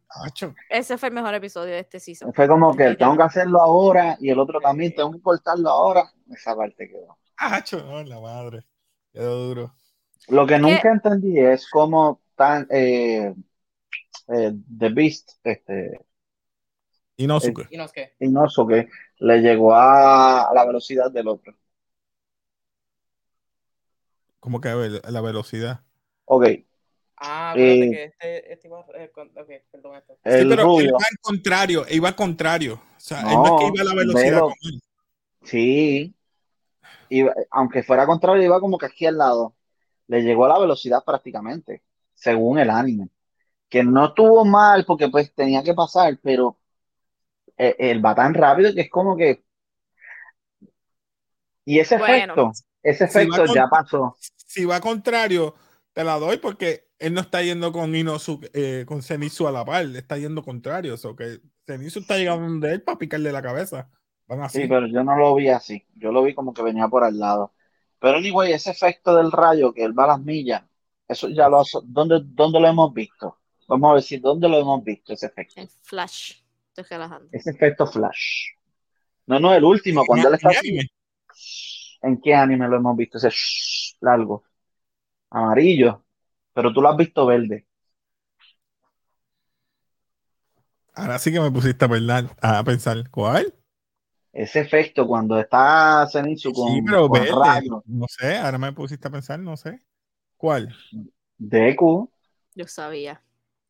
Ese 0.70 0.96
fue 0.96 1.08
el 1.08 1.14
mejor 1.14 1.34
episodio 1.34 1.72
de 1.74 1.80
este 1.80 2.00
season. 2.00 2.32
Fue 2.32 2.48
como 2.48 2.74
que 2.74 2.94
tengo 2.94 3.16
que 3.16 3.22
hacerlo 3.22 3.60
ahora 3.60 4.16
y 4.20 4.30
el 4.30 4.38
otro 4.38 4.60
también 4.60 4.94
tengo 4.94 5.12
que 5.12 5.20
cortarlo 5.20 5.68
ahora. 5.68 6.10
Esa 6.30 6.56
parte 6.56 6.88
quedó. 6.88 7.18
ha 7.36 7.58
hecho, 7.58 7.84
no, 7.84 8.02
la 8.04 8.20
madre. 8.20 8.64
Quedó 9.12 9.48
duro. 9.48 9.74
Lo 10.28 10.46
que 10.46 10.54
¿Qué? 10.54 10.60
nunca 10.60 10.90
entendí 10.90 11.38
es 11.38 11.68
cómo 11.70 12.22
tan 12.34 12.66
eh, 12.70 13.34
eh, 14.28 14.52
The 14.78 14.88
Beast, 14.88 15.32
este, 15.44 16.00
Y 17.16 17.26
no 17.26 17.38
supe. 17.40 17.68
¿Y 17.70 17.76
no 17.76 17.84
es 17.84 17.92
qué? 17.92 18.14
Inosuke, 18.20 18.88
le 19.18 19.38
llegó 19.40 19.74
a, 19.74 20.50
la 20.52 20.64
velocidad 20.64 21.10
del 21.10 21.28
otro. 21.28 21.54
Como 24.40 24.60
que 24.60 24.68
a 24.68 24.74
ver, 24.74 25.00
la 25.08 25.20
velocidad. 25.20 25.80
Ok, 26.26 26.46
Ah, 27.16 27.54
Eh, 27.56 27.90
que 27.90 28.04
este, 28.04 28.52
este 28.52 28.68
iba. 28.68 28.84
eh, 28.96 29.10
con- 29.14 29.28
ok, 29.28 29.48
perdón, 29.70 29.96
este. 29.96 30.14
Sí, 30.14 30.20
el 30.24 30.48
pero 30.48 30.62
él 30.62 30.66
rubio, 30.68 30.88
iba 30.88 30.98
al 30.98 31.18
contrario, 31.22 31.86
iba 31.88 32.08
al 32.08 32.16
contrario. 32.16 32.74
O 32.74 33.00
sea, 33.00 33.20
él 33.20 33.36
no 33.36 33.44
es 33.46 33.52
que 33.60 33.66
iba 33.68 33.82
a 33.82 33.84
la 33.84 33.94
velocidad 33.94 34.30
velo. 34.30 34.40
con 34.46 34.54
él. 34.62 34.82
sí, 35.44 36.14
iba- 37.08 37.34
aunque 37.50 37.82
fuera 37.82 38.04
contrario, 38.06 38.42
iba 38.42 38.60
como 38.60 38.78
que 38.78 38.86
aquí 38.86 39.06
al 39.06 39.18
lado. 39.18 39.54
Le 40.08 40.22
llegó 40.22 40.44
a 40.44 40.48
la 40.48 40.58
velocidad 40.58 41.02
prácticamente, 41.04 41.82
según 42.14 42.58
el 42.58 42.68
anime. 42.68 43.08
Que 43.70 43.82
no 43.84 44.06
estuvo 44.06 44.44
mal 44.44 44.84
porque 44.84 45.08
pues 45.08 45.32
tenía 45.34 45.62
que 45.62 45.72
pasar, 45.72 46.18
pero 46.22 46.58
eh, 47.58 47.74
él 47.78 48.04
va 48.04 48.14
tan 48.14 48.34
rápido 48.34 48.74
que 48.74 48.82
es 48.82 48.90
como 48.90 49.16
que... 49.16 49.42
Y 51.64 51.78
ese 51.78 51.96
Bueno. 51.98 52.14
efecto, 52.34 52.52
ese 52.82 53.08
Si 53.08 53.14
va 53.18 53.22
efecto 53.24 53.46
con- 53.46 53.54
ya 53.54 53.68
pasó. 53.68 54.16
Si 54.36 54.64
va 54.64 54.80
contrario, 54.80 55.54
te 55.92 56.04
la 56.04 56.18
doy 56.18 56.36
porque 56.38 56.88
él 56.98 57.14
no 57.14 57.20
está 57.20 57.42
yendo 57.42 57.72
con 57.72 57.94
Inosuke, 57.94 58.50
eh, 58.52 58.84
con 58.86 59.02
Zenitsu 59.02 59.46
a 59.46 59.52
la 59.52 59.64
par, 59.64 59.84
le 59.86 59.98
está 59.98 60.18
yendo 60.18 60.42
contrario. 60.42 60.94
O 60.94 60.96
sea, 60.96 61.12
que 61.16 61.40
Zenitsu 61.66 62.00
está 62.00 62.16
llegando 62.18 62.46
donde 62.46 62.72
él 62.72 62.82
para 62.82 62.98
picarle 62.98 63.32
la 63.32 63.42
cabeza. 63.42 63.90
Van 64.26 64.42
así. 64.42 64.62
Sí, 64.62 64.68
pero 64.68 64.86
yo 64.86 65.02
no 65.04 65.16
lo 65.16 65.34
vi 65.34 65.48
así. 65.48 65.86
Yo 65.94 66.12
lo 66.12 66.22
vi 66.22 66.34
como 66.34 66.52
que 66.54 66.62
venía 66.62 66.88
por 66.88 67.04
al 67.04 67.18
lado. 67.18 67.52
Pero 67.98 68.18
anyway, 68.18 68.52
ese 68.52 68.70
efecto 68.70 69.16
del 69.16 69.32
rayo 69.32 69.72
que 69.72 69.84
él 69.84 69.98
va 69.98 70.04
a 70.04 70.08
las 70.08 70.20
millas, 70.20 70.62
eso 71.08 71.28
ya 71.28 71.48
lo 71.48 71.60
hace. 71.60 71.78
¿Dónde, 71.84 72.20
dónde 72.22 72.60
lo 72.60 72.68
hemos 72.68 72.92
visto? 72.92 73.38
Vamos 73.66 73.90
a 73.90 73.94
ver 73.94 74.02
si 74.02 74.18
dónde 74.18 74.48
lo 74.48 74.58
hemos 74.58 74.84
visto 74.84 75.14
ese 75.14 75.26
efecto. 75.26 75.60
En 75.60 75.68
Flash. 75.82 76.43
Estoy 76.74 76.84
relajando. 76.98 77.28
Ese 77.30 77.50
efecto 77.50 77.86
flash. 77.86 78.48
No, 79.26 79.38
no, 79.40 79.54
el 79.54 79.64
último, 79.64 80.04
cuando 80.06 80.28
él 80.28 80.34
está 80.34 80.48
en 80.50 80.56
así. 80.58 80.68
anime. 80.70 80.88
¿En 82.02 82.20
qué 82.20 82.34
anime 82.34 82.68
lo 82.68 82.76
hemos 82.76 82.96
visto? 82.96 83.18
Ese 83.18 83.30
shh 83.30 83.96
largo. 84.00 84.44
Amarillo. 85.30 86.04
Pero 86.54 86.72
tú 86.72 86.82
lo 86.82 86.90
has 86.90 86.96
visto 86.96 87.26
verde. 87.26 87.66
Ahora 90.94 91.18
sí 91.18 91.32
que 91.32 91.40
me 91.40 91.50
pusiste 91.50 91.84
a 91.84 91.88
pensar, 91.88 92.36
a 92.40 92.64
pensar 92.64 93.10
¿cuál? 93.10 93.54
Ese 94.32 94.60
efecto 94.60 95.06
cuando 95.06 95.38
está 95.38 96.06
Zenitsu 96.10 96.52
con, 96.52 96.74
Sí, 96.74 96.82
pero 96.82 97.08
con 97.08 97.20
verde. 97.20 97.40
rayo. 97.40 97.82
No 97.86 98.06
sé, 98.08 98.36
ahora 98.36 98.58
me 98.58 98.72
pusiste 98.72 99.08
a 99.08 99.10
pensar, 99.10 99.38
no 99.38 99.56
sé. 99.56 99.80
¿Cuál? 100.36 100.74
Deku. 101.38 102.10
Yo 102.54 102.66
sabía. 102.66 103.22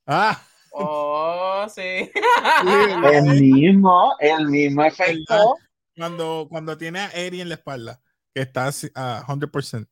Ah, 0.07 0.40
Oh, 0.77 1.67
sí. 1.73 1.81
El 3.13 3.23
mismo, 3.41 4.13
el 4.19 4.47
mismo 4.49 4.85
efecto. 4.85 5.57
cuando, 5.97 6.47
cuando 6.51 6.77
tiene 6.77 6.99
a 7.01 7.11
Eri 7.11 7.41
en 7.41 7.49
la 7.49 7.55
espalda, 7.55 8.01
que 8.35 8.43
está 8.43 8.67
a 8.67 8.73
100%. 8.73 9.89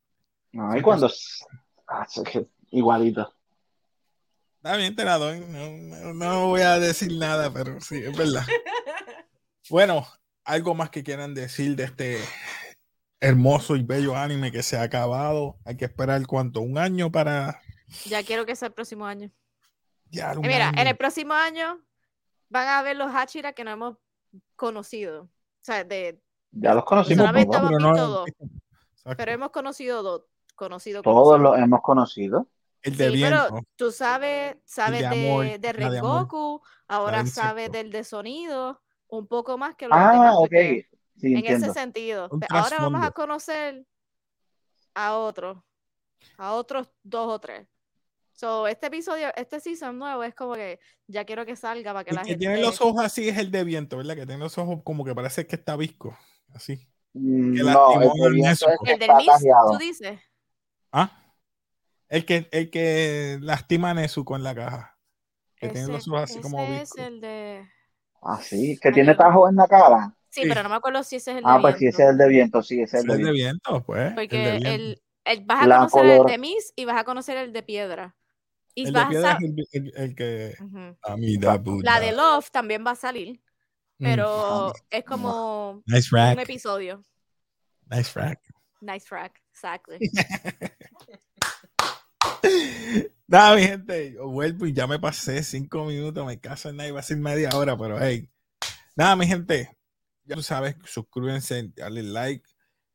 No, 0.52 0.76
y 0.76 0.82
cuando. 0.82 1.10
Ah, 1.86 2.04
eso 2.08 2.24
es 2.24 2.46
igualito. 2.72 3.32
Está 4.56 4.76
bien, 4.76 4.94
te 4.96 5.04
la 5.04 5.18
doy. 5.18 5.38
No, 5.40 5.70
no- 5.70 6.14
no 6.14 6.46
voy 6.48 6.62
a 6.62 6.78
decir 6.80 7.12
nada, 7.16 7.52
pero 7.52 7.80
sí, 7.80 7.96
es 8.04 8.16
verdad. 8.16 8.44
Bueno, 9.70 10.04
algo 10.44 10.74
más 10.74 10.90
que 10.90 11.04
quieran 11.04 11.34
decir 11.34 11.76
de 11.76 11.84
este 11.84 12.18
hermoso 13.20 13.76
y 13.76 13.82
bello 13.84 14.16
anime 14.16 14.50
que 14.50 14.62
se 14.64 14.76
ha 14.76 14.82
acabado. 14.82 15.56
Hay 15.64 15.76
que 15.76 15.84
esperar 15.84 16.26
cuánto, 16.26 16.60
un 16.60 16.76
año 16.76 17.12
para 17.12 17.60
Ya 18.06 18.22
quiero 18.24 18.44
que 18.44 18.56
sea 18.56 18.68
el 18.68 18.74
próximo 18.74 19.06
año. 19.06 19.30
Ya 20.12 20.32
un 20.36 20.42
Mira, 20.46 20.70
en 20.76 20.86
el 20.86 20.96
próximo 20.96 21.34
año 21.34 21.80
van 22.48 22.68
a 22.68 22.82
ver 22.82 22.96
los 22.96 23.10
Hachira 23.12 23.52
que 23.54 23.64
no 23.64 23.70
hemos 23.72 23.96
conocido. 24.56 25.22
O 25.24 25.28
sea, 25.64 25.82
de, 25.84 26.22
Ya 26.52 26.74
los 26.74 26.84
conocimos 26.84 27.18
Solamente 27.26 27.56
hemos 27.56 27.68
pero 27.70 27.80
no- 27.80 27.92
visto 27.92 28.06
dos. 28.08 28.28
Exacto. 28.92 29.16
pero 29.16 29.32
hemos 29.32 29.50
conocido 29.50 30.02
dos. 30.02 30.22
Conocido, 30.54 31.02
Todos 31.02 31.40
los 31.40 31.58
hemos 31.58 31.80
conocido. 31.80 32.46
el 32.82 32.96
de 32.96 33.08
Sí, 33.08 33.14
viento. 33.16 33.46
pero 33.50 33.62
tú 33.76 33.90
sabes, 33.90 34.56
sabes 34.64 35.00
de 35.00 35.08
de, 35.08 35.28
amor, 35.30 35.44
de 35.46 35.58
de 35.58 36.00
ahora 36.88 37.26
sabes 37.26 37.72
del 37.72 37.90
de 37.90 38.04
sonido, 38.04 38.80
un 39.08 39.26
poco 39.26 39.56
más 39.56 39.74
que 39.76 39.88
los 39.88 39.96
Ah, 39.98 40.12
demás, 40.12 40.34
ok. 40.36 40.50
Sí, 41.16 41.28
en 41.32 41.36
entiendo. 41.38 41.66
ese 41.66 41.72
sentido. 41.72 42.28
Ahora 42.50 42.76
vamos 42.80 43.02
a 43.04 43.10
conocer 43.12 43.86
a 44.94 45.14
otros, 45.16 45.58
a 46.36 46.52
otros 46.52 46.88
dos 47.02 47.28
o 47.28 47.38
tres. 47.40 47.66
So, 48.42 48.66
este 48.66 48.88
episodio, 48.88 49.28
este 49.36 49.60
season 49.60 49.96
nuevo 50.00 50.24
es 50.24 50.34
como 50.34 50.54
que 50.54 50.80
ya 51.06 51.24
quiero 51.24 51.46
que 51.46 51.54
salga 51.54 51.92
para 51.92 52.02
que 52.02 52.10
El 52.10 52.16
la 52.16 52.22
que 52.22 52.28
gente... 52.30 52.40
tiene 52.40 52.60
los 52.60 52.80
ojos 52.80 53.04
así 53.04 53.28
es 53.28 53.38
el 53.38 53.52
de 53.52 53.62
viento, 53.62 53.98
¿verdad? 53.98 54.16
Que 54.16 54.26
tiene 54.26 54.42
los 54.42 54.58
ojos 54.58 54.80
como 54.82 55.04
que 55.04 55.14
parece 55.14 55.46
que 55.46 55.54
está 55.54 55.76
visco. 55.76 56.18
Así. 56.52 56.88
Mm, 57.12 57.54
que 57.54 57.60
No, 57.62 57.66
lastimó 58.00 58.14
el 58.16 58.20
de 58.20 58.30
viento 58.34 58.68
es 58.68 58.78
que 58.84 58.92
El 58.94 58.98
del 58.98 59.08
tajeado. 59.10 59.70
tú 59.70 59.78
dices. 59.78 60.18
Ah. 60.90 61.22
El 62.08 62.24
que, 62.24 62.48
el 62.50 62.68
que 62.72 63.38
lastima 63.42 63.90
a 63.90 63.94
Nezuko 63.94 64.34
en 64.34 64.42
la 64.42 64.56
caja. 64.56 64.98
Que 65.54 65.68
tiene 65.68 65.86
los 65.86 66.08
ojos 66.08 66.22
así 66.22 66.40
como 66.40 66.60
ese 66.64 66.74
es 66.74 66.80
visco. 66.80 67.02
el 67.06 67.20
de... 67.20 67.68
Ah, 68.22 68.40
sí, 68.42 68.76
que 68.82 68.88
Ay, 68.88 68.94
tiene 68.94 69.06
yo 69.12 69.12
no- 69.12 69.18
tajo 69.18 69.48
en 69.50 69.54
la 69.54 69.68
cara. 69.68 70.16
Sí, 70.30 70.42
Sí. 70.42 70.48
pero 70.48 70.64
no 70.64 70.68
me 70.68 70.74
acuerdo 70.74 71.04
si 71.04 71.14
ese 71.14 71.30
es 71.30 71.36
el 71.36 71.44
de 71.44 71.48
Ah, 71.48 71.58
pues 71.60 71.74
sí, 71.76 71.84
viento. 71.84 71.94
ese 71.96 72.02
es 72.02 72.10
el 72.10 72.18
de 72.18 72.28
viento, 72.28 72.62
sí, 72.64 72.80
ese 72.82 72.96
es 72.96 73.04
Ese 73.04 73.12
el 73.12 73.18
de 73.24 73.30
viento. 73.30 73.70
viento, 73.70 73.86
pues. 73.86 74.00
el 74.00 74.08
de 74.08 74.14
Porque 74.16 74.38
viento. 74.58 74.68
el, 74.68 75.02
El- 75.26 75.44
vas 75.44 75.62
a 75.62 75.66
La 75.68 75.76
conocer 75.76 76.06
el 76.06 76.24
de 76.24 76.38
Miss 76.38 76.72
y 76.74 76.84
vas 76.86 76.96
a 77.00 77.04
conocer 77.04 77.36
el 77.36 77.52
de 77.52 77.62
Piedra. 77.62 78.16
Y 78.74 78.86
El 78.86 78.92
de 78.92 79.00
a 79.00 79.08
es 79.08 79.14
el, 79.42 79.68
el- 79.72 79.92
el 79.96 80.14
que 80.14 80.54
Ujú. 80.60 80.96
a 81.02 81.16
mí 81.16 81.36
da 81.36 81.56
Buddha. 81.58 81.92
La 81.94 82.00
de 82.00 82.12
Love 82.12 82.50
también 82.50 82.84
va 82.86 82.92
a 82.92 82.96
salir, 82.96 83.40
Mm, 83.98 84.04
pero 84.04 84.72
es 84.90 85.04
como 85.04 85.82
Nice 85.86 86.08
un 86.12 86.38
episodio. 86.40 87.02
Nice 87.90 88.18
rack. 88.18 88.40
Nice 88.80 89.06
track, 89.06 89.40
exactly. 89.52 89.98
Nada, 93.26 93.56
mi 93.56 93.62
gente, 93.62 94.12
yo 94.12 94.28
vuelvo 94.28 94.66
y 94.66 94.72
ya 94.72 94.86
me 94.86 94.98
pasé 94.98 95.42
cinco 95.42 95.84
minutos, 95.84 96.26
me 96.26 96.38
caso 96.40 96.68
en 96.68 96.76
nada, 96.76 96.88
iba 96.88 97.00
a 97.00 97.02
ser 97.02 97.16
media 97.18 97.50
hora, 97.54 97.76
pero 97.78 97.98
hey. 98.00 98.28
Nada, 98.96 99.16
mi 99.16 99.26
gente, 99.26 99.70
ya 100.24 100.36
tú 100.36 100.42
sabes, 100.42 100.76
suscríbanse, 100.86 101.70
dale 101.76 102.02
like. 102.02 102.44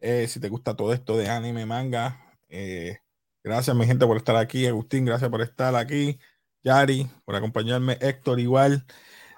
eh, 0.02 0.28
si 0.28 0.40
te 0.40 0.50
gusta 0.50 0.76
todo 0.76 0.94
esto 0.94 1.18
de 1.18 1.30
anime, 1.30 1.66
manga. 1.66 2.36
eh, 2.50 3.00
gracias, 3.44 3.76
mi 3.76 3.86
gente, 3.86 4.06
por 4.06 4.18
estar 4.18 4.36
aquí. 4.36 4.66
Agustín, 4.66 5.06
gracias 5.06 5.30
por 5.30 5.42
estar 5.42 5.76
aquí. 5.76 6.20
Yari, 6.64 7.10
por 7.26 7.36
acompañarme. 7.36 7.98
Héctor, 8.02 8.40
igual. 8.40 8.86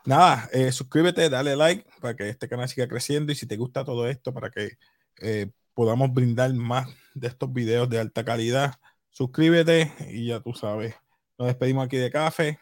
Nada, 0.05 0.49
eh, 0.53 0.71
suscríbete, 0.71 1.29
dale 1.29 1.55
like 1.55 1.85
para 2.01 2.15
que 2.15 2.29
este 2.29 2.47
canal 2.47 2.69
siga 2.69 2.87
creciendo 2.87 3.31
y 3.31 3.35
si 3.35 3.45
te 3.45 3.57
gusta 3.57 3.83
todo 3.83 4.07
esto, 4.07 4.33
para 4.33 4.49
que 4.49 4.77
eh, 5.21 5.51
podamos 5.73 6.13
brindar 6.13 6.53
más 6.53 6.87
de 7.13 7.27
estos 7.27 7.51
videos 7.53 7.89
de 7.89 7.99
alta 7.99 8.23
calidad 8.23 8.73
suscríbete 9.19 9.91
y 10.11 10.27
ya 10.27 10.39
tú 10.39 10.53
sabes. 10.53 10.95
Nos 11.37 11.47
despedimos 11.47 11.85
aquí 11.85 11.97
de 11.97 12.11
café. 12.11 12.59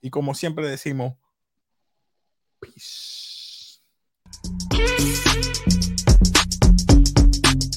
Y 0.00 0.10
como 0.10 0.34
siempre 0.34 0.68
decimos, 0.68 1.14
peace. 2.60 3.25